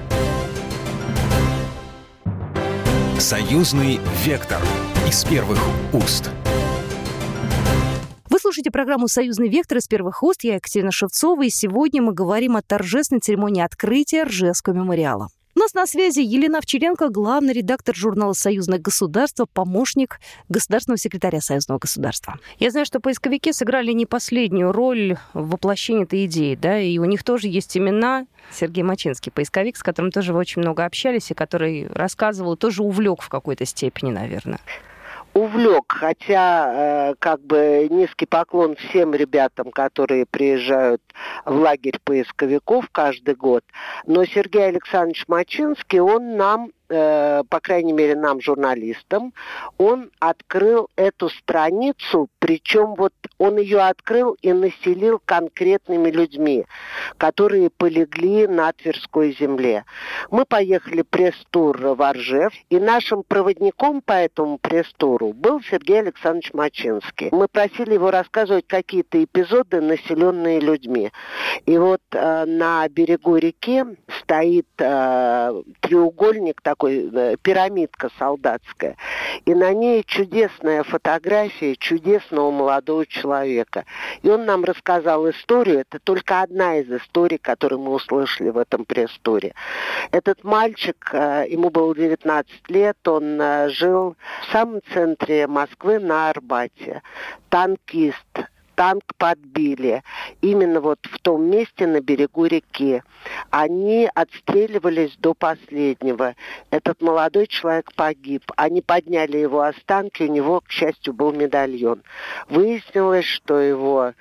«Союзный 3.20 4.00
вектор» 4.24 4.62
из 5.08 5.24
первых 5.26 5.60
уст. 5.94 6.30
Слушаете 8.46 8.70
программу 8.70 9.08
«Союзный 9.08 9.50
вектор» 9.50 9.80
из 9.80 9.88
первых 9.88 10.22
уст. 10.22 10.44
Я 10.44 10.58
Екатерина 10.58 10.92
Шевцова, 10.92 11.42
и 11.42 11.50
сегодня 11.50 12.04
мы 12.04 12.14
говорим 12.14 12.56
о 12.56 12.62
торжественной 12.62 13.20
церемонии 13.20 13.64
открытия 13.64 14.22
Ржевского 14.22 14.76
мемориала. 14.76 15.30
У 15.56 15.60
нас 15.60 15.74
на 15.74 15.88
связи 15.88 16.20
Елена 16.20 16.60
Овчаренко, 16.60 17.10
главный 17.10 17.54
редактор 17.54 17.96
журнала 17.96 18.34
«Союзное 18.34 18.78
государство», 18.78 19.48
помощник 19.52 20.20
государственного 20.48 21.00
секретаря 21.00 21.42
Союзного 21.42 21.80
государства. 21.80 22.36
Я 22.60 22.70
знаю, 22.70 22.86
что 22.86 23.00
поисковики 23.00 23.52
сыграли 23.52 23.92
не 23.94 24.06
последнюю 24.06 24.72
роль 24.72 25.18
в 25.34 25.50
воплощении 25.50 26.04
этой 26.04 26.28
идеи, 26.28 26.54
да, 26.54 26.80
и 26.80 27.00
у 27.00 27.06
них 27.06 27.24
тоже 27.24 27.48
есть 27.48 27.76
имена. 27.76 28.28
Сергей 28.54 28.84
Мачинский, 28.84 29.32
поисковик, 29.32 29.76
с 29.76 29.82
которым 29.82 30.12
тоже 30.12 30.34
вы 30.34 30.40
очень 30.40 30.62
много 30.62 30.86
общались, 30.86 31.32
и 31.32 31.34
который 31.34 31.88
рассказывал, 31.88 32.58
тоже 32.58 32.84
увлек 32.84 33.24
в 33.24 33.30
какой-то 33.30 33.66
степени, 33.66 34.12
наверное 34.12 34.60
увлек, 35.36 35.84
хотя 35.90 37.10
э, 37.12 37.16
как 37.20 37.42
бы 37.42 37.88
низкий 37.92 38.26
поклон 38.26 38.78
всем 38.78 39.14
ребятам, 39.14 39.70
которые 39.70 40.26
приезжают 40.26 41.02
в 41.44 41.54
лагерь 41.60 42.00
поисковиков 42.04 42.90
каждый 42.92 43.36
год. 43.36 43.64
Но 44.08 44.24
Сергей 44.24 44.70
Александрович 44.70 45.26
Мачинский, 45.28 46.00
он 46.00 46.38
нам 46.38 46.72
Э, 46.88 47.44
по 47.50 47.60
крайней 47.60 47.94
мере 47.94 48.16
нам, 48.16 48.40
журналистам, 48.42 49.34
он 49.80 50.12
открыл 50.20 50.90
эту 50.96 51.30
страницу, 51.30 52.30
причем 52.38 52.94
вот 52.94 53.12
он 53.40 53.58
ее 53.58 53.80
открыл 53.80 54.38
и 54.44 54.54
населил 54.54 55.20
конкретными 55.26 56.12
людьми, 56.12 56.66
которые 57.18 57.72
полегли 57.72 58.46
на 58.48 58.72
Тверской 58.72 59.36
земле. 59.40 59.84
Мы 60.30 60.46
поехали 60.46 61.02
пресс-тур 61.02 61.76
в 61.76 62.02
Оржев, 62.04 62.54
и 62.70 62.78
нашим 62.78 63.24
проводником 63.24 64.02
по 64.02 64.14
этому 64.14 64.60
пресс-туру 64.60 65.34
был 65.34 65.62
Сергей 65.62 66.02
Александрович 66.02 66.54
Мачинский. 66.54 67.30
Мы 67.32 67.48
просили 67.48 67.96
его 67.96 68.12
рассказывать 68.12 68.68
какие-то 68.68 69.24
эпизоды, 69.24 69.82
населенные 69.82 70.60
людьми. 70.60 71.12
И 71.66 71.78
вот 71.80 72.02
э, 72.12 72.46
на 72.46 72.88
берегу 72.90 73.38
реки 73.38 73.84
стоит 74.22 74.68
э, 74.78 75.64
треугольник 75.80 76.62
такой, 76.62 76.75
такой 76.76 77.38
пирамидка 77.42 78.10
солдатская. 78.20 78.98
И 79.46 79.56
на 79.56 79.74
ней 79.74 80.04
чудесная 80.04 80.84
фотография 80.84 81.76
чудесного 81.78 82.52
молодого 82.52 83.06
человека. 83.06 83.86
И 84.22 84.30
он 84.30 84.46
нам 84.46 84.66
рассказал 84.66 85.30
историю. 85.30 85.80
Это 85.80 86.00
только 86.00 86.42
одна 86.42 86.78
из 86.78 86.92
историй, 86.92 87.38
которую 87.38 87.80
мы 87.80 87.94
услышали 87.94 88.50
в 88.50 88.58
этом 88.58 88.84
пресс-туре. 88.84 89.54
Этот 90.12 90.44
мальчик, 90.44 91.10
э, 91.14 91.46
ему 91.50 91.70
было 91.70 91.96
19 91.96 92.70
лет, 92.70 92.98
он 93.08 93.40
э, 93.40 93.70
жил 93.70 94.18
в 94.48 94.52
самом 94.52 94.82
центре 94.94 95.48
Москвы 95.48 96.00
на 96.00 96.30
Арбате. 96.30 97.02
Танкист, 97.50 98.50
танк 98.76 99.04
подбили. 99.18 100.04
Именно 100.42 100.82
вот 100.82 101.00
в 101.04 101.20
том 101.20 101.50
месте 101.50 101.88
на 101.88 102.02
берегу 102.02 102.46
реки. 102.46 103.02
Они 103.50 104.10
отстреливались 104.14 105.16
до 105.18 105.34
последнего. 105.34 106.36
Этот 106.70 107.02
молодой 107.02 107.48
человек 107.48 107.94
погиб. 107.96 108.44
Они 108.56 108.82
подняли 108.82 109.38
его 109.38 109.62
останки, 109.62 110.24
у 110.24 110.32
него, 110.32 110.62
к 110.62 110.70
счастью, 110.70 111.14
был 111.14 111.32
медальон. 111.32 112.04
Выяснилось, 112.50 113.26
что 113.26 113.60
его 113.60 114.14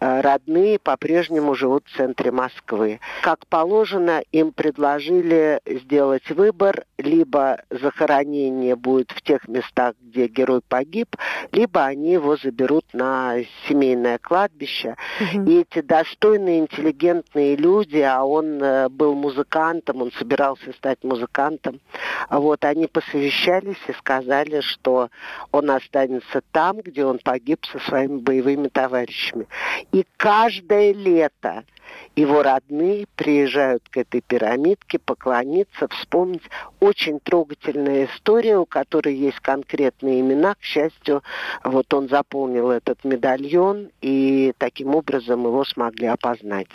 родные 0.00 0.78
по-прежнему 0.78 1.54
живут 1.54 1.84
в 1.86 1.96
центре 1.96 2.30
Москвы. 2.30 3.00
Как 3.22 3.46
положено, 3.46 4.22
им 4.32 4.52
предложили 4.52 5.60
сделать 5.66 6.28
выбор, 6.30 6.84
либо 6.98 7.62
захоронение 7.70 8.76
будет 8.76 9.10
в 9.10 9.22
тех 9.22 9.46
местах, 9.48 9.94
где 10.00 10.26
герой 10.26 10.60
погиб, 10.66 11.16
либо 11.52 11.84
они 11.84 12.12
его 12.12 12.36
заберут 12.36 12.84
на 12.92 13.36
семейное 13.68 14.18
кладбище. 14.18 14.96
Угу. 15.20 15.50
И 15.50 15.60
эти 15.60 15.80
достойные, 15.82 16.60
интеллигентные 16.60 17.56
люди, 17.56 17.98
а 17.98 18.24
он 18.24 18.62
э, 18.62 18.88
был 18.88 19.14
музыкантом, 19.14 20.02
он 20.02 20.12
собирался 20.12 20.72
стать 20.72 21.04
музыкантом, 21.04 21.80
вот 22.30 22.64
они 22.64 22.86
посовещались 22.86 23.80
и 23.88 23.92
сказали, 23.92 24.60
что 24.60 25.10
он 25.52 25.70
останется 25.70 26.42
там, 26.52 26.80
где 26.80 27.04
он 27.04 27.18
погиб 27.18 27.64
со 27.66 27.78
своими 27.80 28.18
боевыми 28.18 28.68
товарищами. 28.68 29.46
И 29.92 30.06
каждое 30.16 30.92
лето 30.92 31.64
его 32.14 32.42
родные 32.42 33.06
приезжают 33.16 33.82
к 33.88 33.96
этой 33.96 34.20
пирамидке 34.20 34.98
поклониться, 34.98 35.88
вспомнить. 35.88 36.42
Очень 36.78 37.20
трогательная 37.20 38.06
история, 38.06 38.58
у 38.58 38.66
которой 38.66 39.14
есть 39.14 39.40
конкретные 39.40 40.20
имена. 40.20 40.54
К 40.54 40.62
счастью, 40.62 41.22
вот 41.64 41.92
он 41.92 42.08
заполнил 42.08 42.70
этот 42.70 43.02
медальон, 43.04 43.90
и 44.00 44.52
таким 44.58 44.94
образом 44.94 45.44
его 45.44 45.64
смогли 45.64 46.06
опознать. 46.06 46.68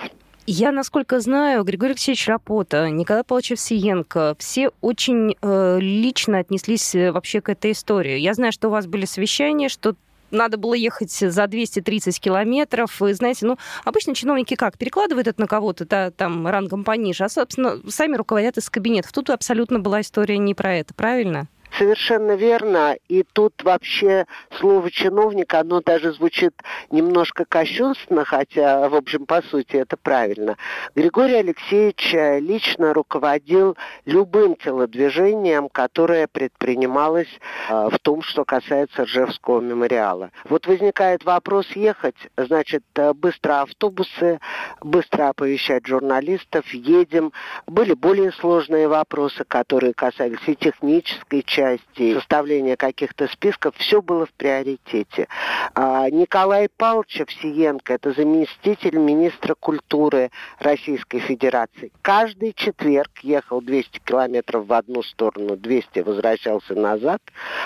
Я, 0.48 0.72
насколько 0.72 1.20
знаю, 1.22 1.64
Григорий 1.64 1.94
Алексеевич 1.94 2.28
Рапота, 2.28 2.88
Николай 2.92 3.24
Павлович 3.24 3.54
Овсиенко, 3.54 4.36
все 4.38 4.70
очень 4.80 5.36
э, 5.42 5.80
лично 5.80 6.38
отнеслись 6.38 6.94
э, 6.94 7.12
вообще 7.12 7.42
к 7.42 7.50
этой 7.50 7.72
истории. 7.72 8.20
Я 8.20 8.36
знаю, 8.36 8.52
что 8.52 8.68
у 8.68 8.72
вас 8.72 8.86
были 8.86 9.06
совещания, 9.06 9.70
что 9.70 9.96
надо 10.36 10.58
было 10.58 10.74
ехать 10.74 11.12
за 11.12 11.48
230 11.48 12.20
километров. 12.20 13.01
И, 13.01 13.13
знаете, 13.13 13.46
ну, 13.46 13.58
обычно 13.84 14.15
чиновники 14.15 14.56
как? 14.56 14.77
Перекладывают 14.77 15.27
это 15.27 15.42
на 15.42 15.48
кого-то, 15.48 15.86
да, 15.86 16.12
там, 16.12 16.48
рангом 16.48 16.84
пониже, 16.84 17.24
а, 17.24 17.30
собственно, 17.30 17.80
сами 17.89 18.15
руководят 18.15 18.58
из 18.58 18.70
кабинетов. 18.70 19.12
Тут 19.12 19.30
абсолютно 19.30 19.80
была 19.80 20.01
история 20.01 20.38
не 20.38 20.54
про 20.54 20.75
это, 20.75 20.94
правильно? 20.94 21.48
Совершенно 21.77 22.36
верно. 22.36 22.96
И 23.10 23.24
тут 23.24 23.63
вообще 23.63 24.25
слово 24.60 24.89
чиновник, 24.91 25.53
оно 25.53 25.82
даже 25.82 26.13
звучит 26.13 26.53
немножко 26.89 27.44
кощунственно, 27.44 28.24
хотя, 28.24 28.88
в 28.88 28.96
общем, 28.96 29.25
по 29.25 29.41
сути, 29.41 29.75
это 29.77 29.98
правильно. 29.98 30.58
Григорий 30.96 31.36
Алексеевич 31.36 32.13
э, 32.13 32.39
лично 32.39 32.94
руководил 32.94 33.75
любым 34.05 34.55
телодвижением, 34.55 35.67
которое 35.67 36.27
предпринималось 36.27 37.27
э, 37.70 37.89
в 37.91 38.00
том, 38.00 38.22
что 38.22 38.46
касается 38.46 39.03
Ржевского 39.03 39.60
мемориала. 39.60 40.32
Вот 40.46 40.67
возникает 40.67 41.25
вопрос 41.25 41.67
ехать, 41.75 42.15
значит, 42.38 42.84
э, 42.96 43.13
быстро 43.13 43.62
автобусы, 43.62 44.39
быстро 44.82 45.29
оповещать 45.29 45.86
журналистов, 45.86 46.65
едем. 46.74 47.34
Были 47.67 47.94
более 47.94 48.32
сложные 48.32 48.88
вопросы, 48.88 49.44
которые 49.44 49.94
касались 49.94 50.39
и 50.48 50.55
технической 50.55 51.44
части, 51.44 51.65
составления 51.98 52.76
каких-то 52.76 53.28
списков. 53.28 53.76
Все 53.78 54.02
было 54.02 54.26
в 54.26 54.34
приоритете. 54.34 55.28
А 55.74 56.10
Николай 56.10 56.70
Павлович 56.76 57.22
Овсиенко, 57.22 57.94
это 57.94 58.14
заместитель 58.14 58.98
министра 58.98 59.56
культуры 59.56 60.32
Российской 60.60 61.20
Федерации, 61.20 61.92
каждый 62.02 62.54
четверг 62.54 63.12
ехал 63.22 63.62
200 63.62 64.00
километров 64.00 64.68
в 64.68 64.74
одну 64.74 65.04
сторону, 65.04 65.56
200 65.58 66.00
возвращался 66.00 66.76
назад, 66.76 67.22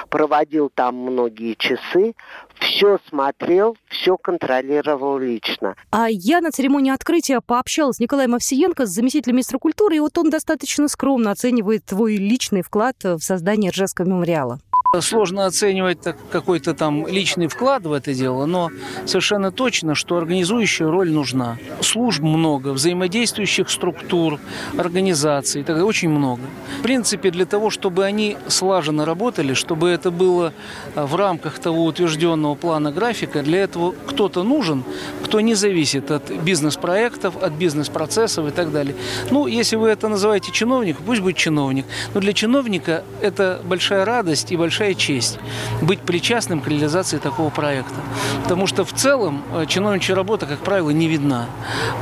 проводил 0.10 0.72
там 0.74 0.96
многие 0.96 1.53
часы, 1.56 2.13
все 2.60 3.00
смотрел, 3.08 3.77
все 3.88 4.18
контролировал 4.18 5.18
лично. 5.18 5.75
А 5.91 6.08
я 6.10 6.41
на 6.41 6.51
церемонии 6.51 6.91
открытия 6.91 7.41
пообщалась 7.41 7.98
с 7.98 8.00
Николаем 8.00 8.36
Овсиенко, 8.36 8.86
с 8.86 8.89
заместителем 8.89 9.36
министра 9.36 9.58
культуры, 9.58 9.98
и 9.98 10.00
вот 10.00 10.18
он 10.18 10.29
достаточно 10.29 10.88
скромно 10.88 11.32
оценивает 11.32 11.86
твой 11.86 12.15
личный 12.15 12.62
вклад 12.62 12.96
в 13.03 13.20
создание 13.20 13.72
Ржевского 13.89 14.05
мемориала. 14.05 14.60
Сложно 14.98 15.46
оценивать 15.46 16.00
какой-то 16.31 16.74
там 16.74 17.05
личный 17.05 17.46
вклад 17.46 17.86
в 17.86 17.93
это 17.93 18.12
дело, 18.15 18.48
но 18.48 18.72
совершенно 19.05 19.51
точно, 19.51 19.93
что 19.93 20.17
организующая 20.17 20.88
роль 20.88 21.12
нужна. 21.12 21.60
Служб 21.79 22.22
много, 22.22 22.69
взаимодействующих 22.69 23.69
структур, 23.69 24.39
организаций, 24.79 25.63
так 25.63 25.86
очень 25.86 26.10
много. 26.10 26.41
В 26.79 26.81
принципе, 26.81 27.29
для 27.29 27.46
того, 27.46 27.69
чтобы 27.69 28.03
они 28.03 28.36
слаженно 28.48 29.05
работали, 29.05 29.53
чтобы 29.53 29.89
это 29.89 30.10
было 30.10 30.53
а, 30.96 31.05
в 31.05 31.15
рамках 31.15 31.60
того 31.60 31.84
утвержденного 31.86 32.55
плана 32.55 32.91
графика, 32.91 33.43
для 33.43 33.60
этого 33.60 33.93
кто-то 34.08 34.41
нужен, 34.41 34.84
кто 35.24 35.39
не 35.39 35.53
зависит 35.53 36.10
от 36.10 36.31
бизнес-проектов, 36.31 37.38
от 37.43 37.53
бизнес-процессов 37.53 38.48
и 38.48 38.51
так 38.51 38.72
далее. 38.72 38.96
Ну, 39.29 39.46
если 39.46 39.75
вы 39.75 39.89
это 39.89 40.08
называете 40.08 40.51
чиновник, 40.51 40.98
пусть 41.05 41.22
будет 41.22 41.38
чиновник. 41.38 41.86
Но 42.15 42.22
для 42.22 42.34
чиновника 42.34 43.03
это 43.22 43.62
большая 43.63 44.03
радость 44.03 44.51
и 44.51 44.58
большая 44.58 44.78
большая 44.79 44.95
честь 44.95 45.39
быть 45.81 46.00
причастным 46.00 46.62
к 46.62 46.67
реализации 46.67 47.17
такого 47.17 47.50
проекта. 47.50 47.95
Потому 48.43 48.65
что 48.65 48.86
в 48.86 48.93
целом 48.93 49.43
э, 49.53 49.65
чиновничья 49.67 50.15
работа, 50.15 50.45
как 50.45 50.59
правило, 50.59 50.89
не 50.91 51.07
видна. 51.07 51.48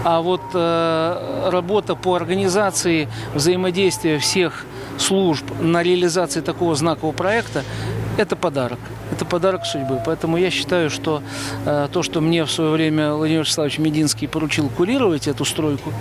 А 0.04 0.22
вот 0.22 0.42
э, 0.54 1.50
работа 1.52 1.96
по 1.96 2.14
организации 2.14 3.08
взаимодействия 3.34 4.20
всех 4.20 4.66
служб 5.00 5.46
на 5.60 5.82
реализации 5.82 6.42
такого 6.42 6.76
знакового 6.76 7.14
проекта– 7.14 7.64
это 8.18 8.36
подарок. 8.36 8.80
Подарок 9.30 9.66
судьбы. 9.66 10.02
Поэтому 10.06 10.38
я 10.38 10.50
считаю, 10.50 10.90
что 10.90 11.22
э, 11.66 11.88
то, 11.92 12.04
что 12.04 12.22
мне 12.22 12.46
в 12.46 12.52
свое 12.52 12.72
время 12.72 13.14
Владимир 13.14 13.42
Вячеславович 13.42 13.78
Мединский 13.80 14.28
поручил 14.28 14.70
курировать 14.70 15.28
эту 15.28 15.46
стройку, 15.46 15.94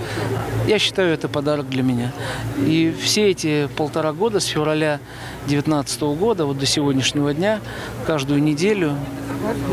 я 0.66 0.78
считаю, 0.78 1.12
это 1.12 1.28
подарок 1.28 1.68
для 1.68 1.82
меня. 1.82 2.12
И 2.58 2.94
все 3.02 3.30
эти 3.30 3.68
полтора 3.76 4.12
года, 4.12 4.40
с 4.40 4.46
февраля 4.46 5.00
2019 5.46 6.00
года 6.18 6.46
вот 6.46 6.58
до 6.58 6.66
сегодняшнего 6.66 7.34
дня, 7.34 7.60
каждую 8.06 8.42
неделю 8.42 8.94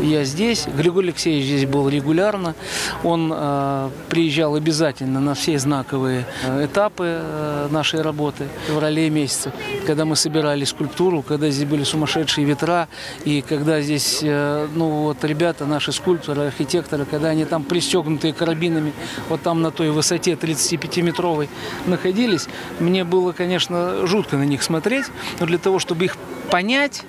я 0.02 0.24
здесь. 0.24 0.66
Григорий 0.66 1.08
Алексеевич 1.08 1.46
здесь 1.46 1.66
был 1.66 1.88
регулярно. 1.88 2.54
Он 3.02 3.32
э, 3.34 3.90
приезжал 4.08 4.54
обязательно 4.54 5.20
на 5.20 5.34
все 5.34 5.58
знаковые 5.58 6.26
э, 6.42 6.66
этапы 6.66 7.04
э, 7.20 7.68
нашей 7.70 8.02
работы 8.02 8.44
в 8.64 8.68
феврале 8.68 9.10
месяце, 9.10 9.52
когда 9.86 10.04
мы 10.04 10.16
собирали 10.16 10.64
скульптуру, 10.64 11.22
когда 11.22 11.50
здесь 11.50 11.68
были 11.68 11.84
сумасшедшие 11.84 12.46
ветра, 12.46 12.88
и 13.24 13.42
когда 13.42 13.80
здесь, 13.80 14.20
э, 14.22 14.68
ну 14.74 14.88
вот 14.88 15.24
ребята, 15.24 15.66
наши 15.66 15.92
скульпторы, 15.92 16.42
архитекторы, 16.42 17.04
когда 17.04 17.28
они 17.28 17.44
там 17.44 17.64
пристегнутые 17.64 18.32
карабинами, 18.32 18.92
вот 19.28 19.42
там 19.42 19.62
на 19.62 19.70
той 19.70 19.90
высоте 19.90 20.32
35-метровой 20.32 21.48
находились, 21.86 22.46
мне 22.78 23.04
было, 23.04 23.32
конечно, 23.32 24.06
жутко 24.06 24.36
на 24.36 24.44
них 24.44 24.62
смотреть, 24.62 25.06
но 25.40 25.46
для 25.46 25.58
того, 25.58 25.78
чтобы 25.78 26.04
их 26.04 26.16
понять, 26.50 27.02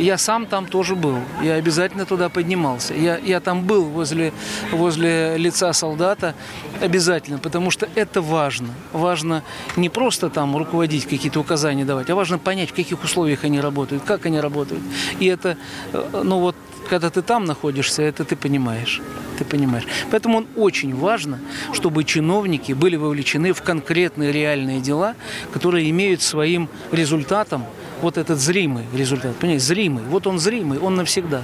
я 0.00 0.18
сам 0.18 0.46
там 0.46 0.66
тоже 0.66 0.94
был. 0.96 1.18
Я 1.42 1.54
обязательно 1.54 2.06
туда 2.06 2.28
поднимался. 2.28 2.94
Я, 2.94 3.18
я 3.18 3.40
там 3.40 3.64
был 3.64 3.84
возле, 3.84 4.32
возле 4.72 5.36
лица 5.36 5.72
солдата 5.72 6.34
обязательно, 6.80 7.38
потому 7.38 7.70
что 7.70 7.88
это 7.94 8.22
важно. 8.22 8.68
Важно 8.92 9.42
не 9.76 9.88
просто 9.88 10.30
там 10.30 10.56
руководить, 10.56 11.04
какие-то 11.06 11.40
указания 11.40 11.84
давать, 11.84 12.10
а 12.10 12.14
важно 12.14 12.38
понять, 12.38 12.70
в 12.70 12.74
каких 12.74 13.02
условиях 13.04 13.44
они 13.44 13.60
работают, 13.60 14.02
как 14.04 14.26
они 14.26 14.40
работают. 14.40 14.82
И 15.18 15.26
это, 15.26 15.56
э, 15.92 16.22
ну 16.24 16.40
вот, 16.40 16.56
когда 16.88 17.10
ты 17.10 17.22
там 17.22 17.44
находишься, 17.44 18.02
это 18.02 18.24
ты 18.24 18.36
понимаешь. 18.36 19.00
Ты 19.38 19.44
понимаешь. 19.44 19.86
Поэтому 20.10 20.44
очень 20.56 20.94
важно, 20.94 21.38
чтобы 21.72 22.04
чиновники 22.04 22.72
были 22.72 22.96
вовлечены 22.96 23.52
в 23.52 23.62
конкретные 23.62 24.32
реальные 24.32 24.80
дела, 24.80 25.14
которые 25.52 25.88
имеют 25.90 26.22
своим 26.22 26.68
результатом 26.90 27.64
вот 28.02 28.18
этот 28.18 28.38
зримый 28.38 28.84
результат. 28.94 29.36
Понимаете, 29.36 29.64
зримый. 29.64 30.04
Вот 30.04 30.26
он 30.26 30.38
зримый, 30.38 30.78
он 30.78 30.94
навсегда. 30.94 31.42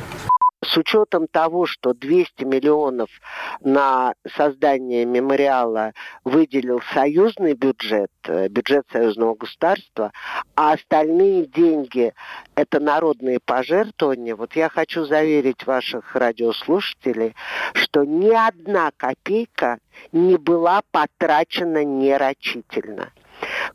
С 0.64 0.76
учетом 0.78 1.28
того, 1.28 1.66
что 1.66 1.92
200 1.92 2.44
миллионов 2.44 3.08
на 3.60 4.14
создание 4.36 5.04
мемориала 5.04 5.92
выделил 6.24 6.80
союзный 6.94 7.52
бюджет, 7.52 8.10
э, 8.26 8.48
бюджет 8.48 8.84
союзного 8.90 9.34
государства, 9.34 10.12
а 10.54 10.72
остальные 10.72 11.46
деньги– 11.46 12.14
это 12.56 12.80
народные 12.80 13.38
пожертвования, 13.44 14.34
вот 14.34 14.56
я 14.56 14.68
хочу 14.68 15.04
заверить 15.04 15.66
ваших 15.66 16.16
радиослушателей, 16.16 17.36
что 17.74 18.04
ни 18.04 18.30
одна 18.30 18.90
копейка 18.96 19.78
не 20.10 20.36
была 20.36 20.80
потрачена 20.90 21.84
нерочительно 21.84 23.12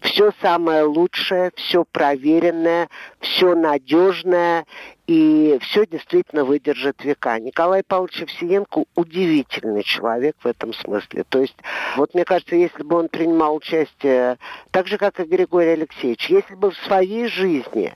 все 0.01 0.31
самое 0.41 0.83
лучшее, 0.83 1.51
все 1.55 1.85
проверенное, 1.85 2.89
все 3.19 3.55
надежное, 3.55 4.65
и 5.07 5.57
все 5.61 5.85
действительно 5.85 6.45
выдержит 6.45 7.03
века. 7.03 7.37
Николай 7.39 7.83
Павлович 7.83 8.23
Овсиенко 8.23 8.85
удивительный 8.95 9.83
человек 9.83 10.37
в 10.39 10.47
этом 10.47 10.73
смысле. 10.73 11.25
То 11.27 11.41
есть, 11.41 11.57
вот 11.97 12.13
мне 12.13 12.23
кажется, 12.23 12.55
если 12.55 12.81
бы 12.83 12.95
он 12.97 13.09
принимал 13.09 13.55
участие 13.55 14.37
так 14.71 14.87
же, 14.87 14.97
как 14.97 15.19
и 15.19 15.23
Григорий 15.23 15.71
Алексеевич, 15.71 16.29
если 16.29 16.55
бы 16.55 16.71
в 16.71 16.77
своей 16.85 17.27
жизни 17.27 17.93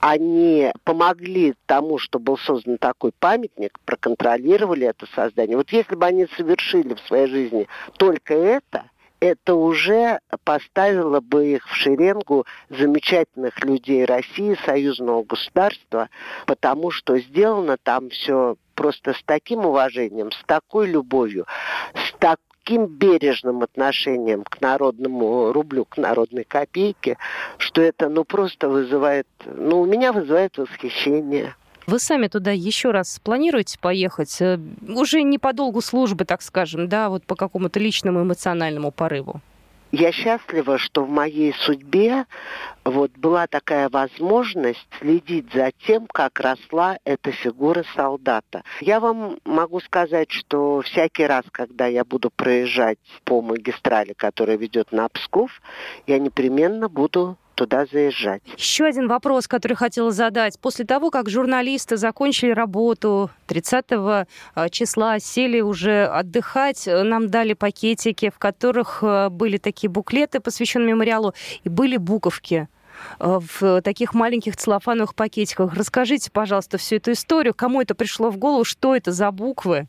они 0.00 0.70
помогли 0.84 1.54
тому, 1.66 1.98
что 1.98 2.18
был 2.18 2.36
создан 2.36 2.76
такой 2.76 3.12
памятник, 3.18 3.78
проконтролировали 3.86 4.86
это 4.86 5.06
создание, 5.14 5.56
вот 5.56 5.70
если 5.70 5.94
бы 5.94 6.04
они 6.04 6.26
совершили 6.36 6.94
в 6.94 7.00
своей 7.00 7.26
жизни 7.26 7.68
только 7.96 8.34
это– 8.34 8.84
это 9.20 9.54
уже 9.54 10.20
поставило 10.44 11.20
бы 11.20 11.46
их 11.54 11.68
в 11.68 11.74
шеренгу 11.74 12.46
замечательных 12.70 13.62
людей 13.64 14.04
России, 14.04 14.58
союзного 14.64 15.22
государства, 15.22 16.08
потому 16.46 16.90
что 16.90 17.18
сделано 17.18 17.76
там 17.76 18.08
все 18.08 18.56
просто 18.74 19.12
с 19.12 19.22
таким 19.24 19.66
уважением, 19.66 20.32
с 20.32 20.42
такой 20.46 20.88
любовью, 20.88 21.46
с 21.94 22.14
таким 22.18 22.86
бережным 22.86 23.62
отношением 23.62 24.42
к 24.42 24.60
народному 24.62 25.52
рублю, 25.52 25.84
к 25.84 25.98
народной 25.98 26.44
копейке, 26.44 27.18
что 27.58 27.82
это 27.82 28.08
ну 28.08 28.24
просто 28.24 28.70
вызывает, 28.70 29.26
ну 29.44 29.82
у 29.82 29.86
меня 29.86 30.12
вызывает 30.12 30.56
восхищение. 30.56 31.54
Вы 31.86 31.98
сами 31.98 32.28
туда 32.28 32.50
еще 32.52 32.90
раз 32.90 33.18
планируете 33.22 33.78
поехать? 33.78 34.40
Э, 34.40 34.58
уже 34.88 35.22
не 35.22 35.38
по 35.38 35.52
долгу 35.52 35.80
службы, 35.80 36.24
так 36.24 36.42
скажем, 36.42 36.88
да, 36.88 37.08
вот 37.08 37.24
по 37.24 37.34
какому-то 37.34 37.80
личному 37.80 38.22
эмоциональному 38.22 38.90
порыву? 38.90 39.40
Я 39.92 40.12
счастлива, 40.12 40.78
что 40.78 41.04
в 41.04 41.10
моей 41.10 41.52
судьбе 41.52 42.26
вот 42.84 43.10
была 43.16 43.48
такая 43.48 43.88
возможность 43.88 44.86
следить 45.00 45.52
за 45.52 45.72
тем, 45.84 46.06
как 46.06 46.38
росла 46.38 46.98
эта 47.04 47.32
фигура 47.32 47.84
солдата. 47.96 48.62
Я 48.80 49.00
вам 49.00 49.38
могу 49.44 49.80
сказать, 49.80 50.30
что 50.30 50.80
всякий 50.82 51.26
раз, 51.26 51.44
когда 51.50 51.86
я 51.86 52.04
буду 52.04 52.30
проезжать 52.30 53.00
по 53.24 53.42
магистрали, 53.42 54.12
которая 54.12 54.56
ведет 54.56 54.92
на 54.92 55.08
Псков, 55.08 55.50
я 56.06 56.20
непременно 56.20 56.88
буду 56.88 57.36
туда 57.60 57.84
заезжать. 57.84 58.40
Еще 58.56 58.86
один 58.86 59.06
вопрос, 59.06 59.46
который 59.46 59.74
хотела 59.74 60.10
задать. 60.12 60.58
После 60.58 60.86
того, 60.86 61.10
как 61.10 61.28
журналисты 61.28 61.98
закончили 61.98 62.52
работу 62.52 63.30
30 63.48 63.84
а, 63.90 64.24
числа, 64.70 65.18
сели 65.18 65.60
уже 65.60 66.06
отдыхать, 66.06 66.86
нам 66.86 67.28
дали 67.28 67.52
пакетики, 67.52 68.30
в 68.34 68.38
которых 68.38 69.00
а, 69.02 69.28
были 69.28 69.58
такие 69.58 69.90
буклеты, 69.90 70.40
посвященные 70.40 70.94
мемориалу, 70.94 71.34
и 71.62 71.68
были 71.68 71.98
буковки. 71.98 72.66
э, 73.18 73.38
в 73.58 73.82
таких 73.82 74.14
маленьких 74.14 74.56
целлофановых 74.56 75.14
пакетиках. 75.14 75.74
Расскажите, 75.74 76.30
пожалуйста, 76.30 76.78
всю 76.78 76.96
эту 76.96 77.12
историю. 77.12 77.52
Кому 77.54 77.82
это 77.82 77.94
пришло 77.94 78.30
в 78.30 78.38
голову? 78.38 78.64
Что 78.64 78.96
это 78.96 79.12
за 79.12 79.30
буквы? 79.30 79.86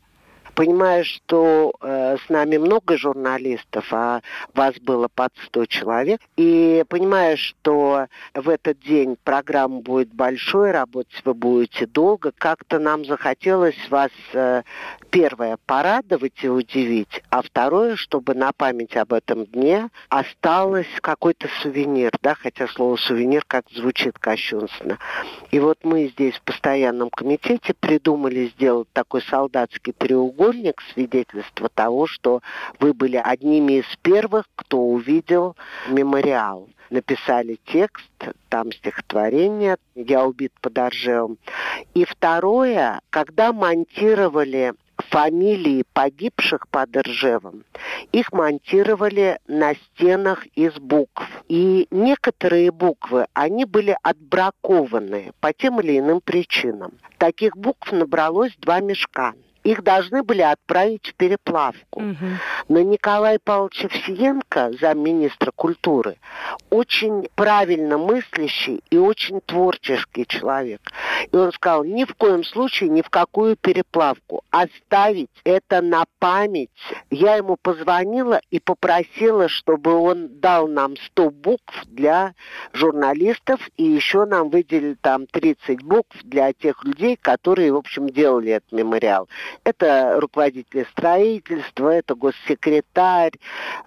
Понимаю, 0.54 1.04
что 1.04 1.72
э, 1.80 2.16
с 2.26 2.28
нами 2.28 2.58
много 2.58 2.98
журналистов, 2.98 3.86
а 3.90 4.20
вас 4.54 4.74
было 4.80 5.08
под 5.08 5.32
100 5.46 5.66
человек. 5.66 6.20
И 6.36 6.84
понимаю, 6.88 7.38
что 7.38 8.06
в 8.34 8.48
этот 8.50 8.78
день 8.80 9.16
программа 9.24 9.80
будет 9.80 10.12
большой, 10.12 10.70
работать 10.72 11.22
вы 11.24 11.32
будете 11.32 11.86
долго. 11.86 12.32
Как-то 12.36 12.78
нам 12.78 13.06
захотелось 13.06 13.78
вас, 13.88 14.10
э, 14.34 14.62
первое, 15.08 15.56
порадовать 15.64 16.44
и 16.44 16.48
удивить, 16.48 17.22
а 17.30 17.40
второе, 17.40 17.96
чтобы 17.96 18.34
на 18.34 18.52
память 18.52 18.96
об 18.96 19.14
этом 19.14 19.46
дне 19.46 19.88
осталось 20.10 20.86
какой-то 21.00 21.48
сувенир, 21.62 22.12
да, 22.20 22.34
хотя 22.34 22.68
слово 22.68 22.96
сувенир 22.96 23.42
как 23.46 23.64
звучит 23.70 24.18
кощунственно. 24.18 24.98
И 25.50 25.58
вот 25.60 25.78
мы 25.82 26.08
здесь 26.08 26.34
в 26.34 26.42
постоянном 26.42 27.08
комитете 27.08 27.72
придумали 27.72 28.52
сделать 28.56 28.88
такой 28.92 29.22
солдатский 29.22 29.94
треугольник, 29.94 30.41
треугольник 30.42 30.82
свидетельство 30.92 31.68
того, 31.68 32.06
что 32.06 32.40
вы 32.80 32.92
были 32.92 33.16
одними 33.16 33.74
из 33.80 33.96
первых, 34.02 34.46
кто 34.56 34.78
увидел 34.78 35.56
мемориал. 35.88 36.68
Написали 36.90 37.58
текст, 37.66 38.10
там 38.48 38.70
стихотворение 38.72 39.76
«Я 39.94 40.26
убит 40.26 40.52
под 40.60 40.78
Оржевом». 40.78 41.38
И 41.94 42.04
второе, 42.04 43.00
когда 43.10 43.52
монтировали 43.52 44.74
фамилии 45.08 45.84
погибших 45.94 46.68
под 46.68 46.94
Ржевом, 46.96 47.64
их 48.12 48.30
монтировали 48.32 49.38
на 49.46 49.74
стенах 49.74 50.46
из 50.54 50.74
букв. 50.74 51.26
И 51.48 51.86
некоторые 51.90 52.70
буквы, 52.70 53.26
они 53.32 53.64
были 53.64 53.96
отбракованы 54.02 55.32
по 55.40 55.52
тем 55.54 55.80
или 55.80 55.98
иным 55.98 56.20
причинам. 56.20 56.92
Таких 57.16 57.56
букв 57.56 57.90
набралось 57.90 58.54
два 58.58 58.80
мешка 58.80 59.32
их 59.64 59.82
должны 59.82 60.22
были 60.22 60.42
отправить 60.42 61.08
в 61.08 61.14
переплавку. 61.14 62.00
Угу. 62.00 62.26
Но 62.68 62.80
Николай 62.80 63.38
Павлович 63.38 63.84
Овсиенко, 63.84 64.72
замминистра 64.80 65.52
культуры, 65.54 66.16
очень 66.70 67.28
правильно 67.34 67.98
мыслящий 67.98 68.82
и 68.90 68.96
очень 68.96 69.40
творческий 69.40 70.26
человек. 70.26 70.80
И 71.30 71.36
он 71.36 71.52
сказал, 71.52 71.84
ни 71.84 72.04
в 72.04 72.14
коем 72.14 72.44
случае 72.44 72.90
ни 72.90 73.02
в 73.02 73.10
какую 73.10 73.56
переплавку. 73.56 74.42
Оставить 74.50 75.30
это 75.44 75.80
на 75.80 76.04
память. 76.18 76.70
Я 77.10 77.36
ему 77.36 77.56
позвонила 77.60 78.40
и 78.50 78.58
попросила, 78.58 79.48
чтобы 79.48 79.94
он 79.94 80.28
дал 80.40 80.68
нам 80.68 80.96
100 80.96 81.30
букв 81.30 81.84
для 81.86 82.34
журналистов 82.72 83.60
и 83.76 83.84
еще 83.84 84.24
нам 84.24 84.50
выделили 84.50 84.96
там 85.00 85.26
30 85.26 85.82
букв 85.82 86.16
для 86.24 86.52
тех 86.52 86.84
людей, 86.84 87.16
которые, 87.20 87.72
в 87.72 87.76
общем, 87.76 88.08
делали 88.08 88.52
этот 88.52 88.72
мемориал. 88.72 89.28
Это 89.64 90.16
руководитель 90.18 90.86
строительства, 90.90 91.90
это 91.90 92.14
госсекретарь, 92.14 93.32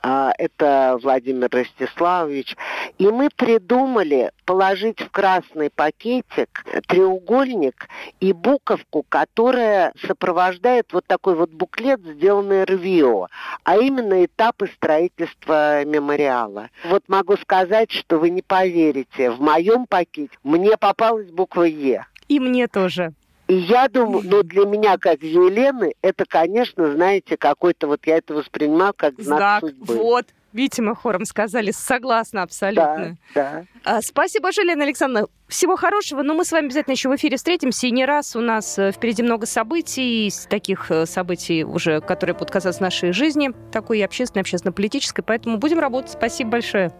а, 0.01 0.31
это 0.37 0.97
Владимир 1.01 1.49
Ростиславович. 1.51 2.55
И 2.97 3.07
мы 3.07 3.29
придумали 3.35 4.31
положить 4.45 5.01
в 5.01 5.09
красный 5.09 5.69
пакетик 5.69 6.65
треугольник 6.87 7.87
и 8.19 8.33
буковку, 8.33 9.05
которая 9.07 9.93
сопровождает 10.05 10.93
вот 10.93 11.05
такой 11.05 11.35
вот 11.35 11.49
буклет, 11.49 12.01
сделанный 12.01 12.63
РВИО, 12.63 13.27
а 13.63 13.77
именно 13.77 14.25
этапы 14.25 14.67
строительства 14.67 15.83
мемориала. 15.83 16.69
Вот 16.85 17.03
могу 17.07 17.37
сказать, 17.37 17.91
что 17.91 18.17
вы 18.17 18.29
не 18.29 18.41
поверите, 18.41 19.31
в 19.31 19.41
моем 19.41 19.87
пакете 19.87 20.37
мне 20.43 20.77
попалась 20.77 21.29
буква 21.31 21.63
Е. 21.63 22.05
И 22.27 22.39
мне 22.39 22.67
тоже. 22.67 23.13
И 23.47 23.55
я 23.55 23.87
думаю, 23.87 24.23
ну 24.25 24.43
для 24.43 24.65
меня, 24.65 24.97
как 24.97 25.21
Елены, 25.21 25.93
это, 26.01 26.25
конечно, 26.25 26.91
знаете, 26.91 27.37
какой-то 27.37 27.87
вот 27.87 28.05
я 28.05 28.17
это 28.17 28.33
воспринимаю 28.33 28.93
как 28.95 29.19
знак, 29.19 29.37
знак 29.37 29.61
судьбы. 29.61 29.93
Вот. 29.95 30.25
Видите, 30.51 30.81
мы 30.81 30.95
хором 30.95 31.25
сказали, 31.25 31.71
согласна 31.71 32.41
абсолютно. 32.41 33.17
Да, 33.35 33.65
да. 33.83 33.97
А, 33.97 34.01
спасибо 34.01 34.43
большое, 34.43 34.67
Лена 34.67 34.85
Александровна. 34.85 35.27
Всего 35.49 35.75
хорошего, 35.75 36.23
но 36.23 36.33
мы 36.33 36.45
с 36.45 36.51
вами 36.53 36.67
обязательно 36.67 36.93
еще 36.93 37.09
в 37.09 37.15
эфире 37.17 37.35
встретимся. 37.35 37.87
И 37.87 37.91
не 37.91 38.05
раз 38.05 38.37
у 38.37 38.39
нас 38.39 38.79
э, 38.79 38.93
впереди 38.93 39.21
много 39.21 39.45
событий, 39.45 40.31
таких 40.49 40.89
э, 40.89 41.05
событий 41.05 41.65
уже, 41.65 41.99
которые 41.99 42.35
будут 42.35 42.51
касаться 42.51 42.81
нашей 42.81 43.11
жизни, 43.11 43.51
такой 43.71 44.01
общественной, 44.01 44.41
общественно-политической. 44.41 45.23
Поэтому 45.23 45.57
будем 45.57 45.79
работать. 45.79 46.11
Спасибо 46.11 46.51
большое. 46.51 46.93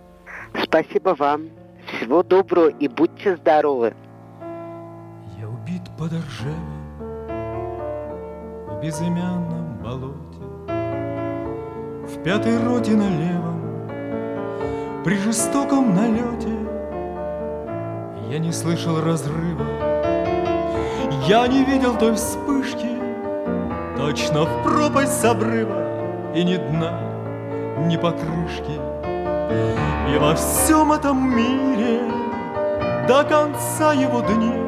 Спасибо 0.62 1.16
вам. 1.18 1.50
Всего 1.88 2.24
доброго 2.24 2.68
и 2.68 2.90
будьте 2.90 3.38
здоровы 3.38 3.96
под 5.98 6.12
Ржевом 6.12 6.98
В 8.68 8.82
безымянном 8.82 9.78
болоте 9.82 10.44
В 12.06 12.24
пятой 12.24 12.62
роте 12.64 12.92
на 12.92 13.08
левом 13.10 13.62
При 15.04 15.18
жестоком 15.18 15.96
налете. 15.96 16.54
Я 18.30 18.40
не 18.40 18.52
слышал 18.52 19.00
разрыва 19.02 19.66
Я 21.28 21.48
не 21.48 21.64
видел 21.64 21.98
той 21.98 22.16
вспышки 22.16 22.90
Точно 23.98 24.44
в 24.44 24.64
пропасть 24.64 25.22
с 25.22 25.24
обрыва 25.24 26.34
И 26.36 26.44
ни 26.44 26.58
дна, 26.58 27.00
ни 27.88 27.96
покрышки. 27.96 28.82
И 30.14 30.18
во 30.18 30.36
всем 30.36 30.92
этом 30.92 31.36
мире 31.36 32.02
До 33.08 33.24
конца 33.24 33.94
его 33.94 34.20
дней 34.22 34.65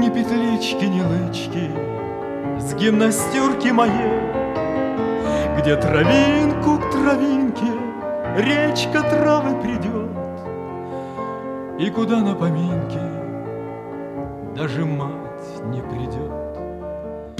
ни 0.00 0.08
петлички, 0.08 0.84
ни 0.84 1.00
лычки 1.00 1.70
С 2.60 2.74
гимнастерки 2.74 3.68
моей 3.68 4.20
Где 5.58 5.76
травинку 5.76 6.78
к 6.78 6.90
травинке 6.90 7.72
Речка 8.36 9.02
травы 9.02 9.60
придет 9.62 10.10
И 11.78 11.90
куда 11.90 12.20
на 12.20 12.34
поминки 12.34 13.00
Даже 14.56 14.84
мать 14.84 15.12
не 15.66 15.80
придет 15.80 16.42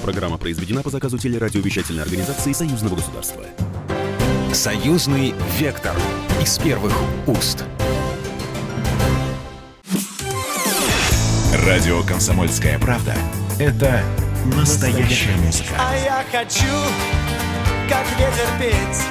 Программа 0.02 0.36
произведена 0.36 0.82
по 0.82 0.90
заказу 0.90 1.16
телерадиовещательной 1.16 2.02
организации 2.02 2.52
Союзного 2.52 2.96
государства. 2.96 3.44
Союзный 4.52 5.32
вектор 5.60 5.94
из 6.42 6.58
первых 6.58 6.92
уст. 7.28 7.64
Радио 11.66 12.02
«Комсомольская 12.02 12.76
правда»— 12.76 13.14
это 13.60 14.02
настоящая 14.56 15.36
музыка. 15.36 15.68
А 15.78 15.94
я 15.94 16.24
хочу, 16.32 16.66
как 17.88 18.04
ветер 18.18 18.48
петь 18.58 19.02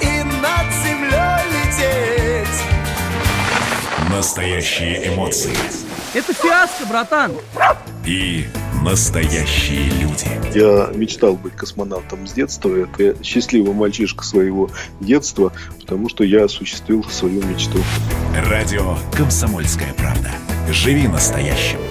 И 0.00 0.22
над 0.40 0.72
землей 0.82 1.44
лететь 1.52 2.62
Настоящие 4.08 5.08
эмоции. 5.08 5.52
Это 6.14 6.32
фиаско, 6.32 6.86
братан. 6.86 7.32
И 8.06 8.46
настоящие 8.82 9.90
люди. 9.90 10.28
Я 10.54 10.90
мечтал 10.94 11.34
быть 11.34 11.54
космонавтом 11.56 12.26
с 12.26 12.32
детства. 12.32 12.74
Это 12.74 13.22
счастливый 13.22 13.74
мальчишка 13.74 14.24
своего 14.24 14.70
детства, 15.00 15.52
потому 15.78 16.08
что 16.08 16.24
я 16.24 16.44
осуществил 16.46 17.04
свою 17.04 17.42
мечту. 17.44 17.80
Радио 18.48 18.96
«Комсомольская 19.12 19.92
правда». 19.92 20.30
Живи 20.68 21.08
настоящим. 21.08 21.89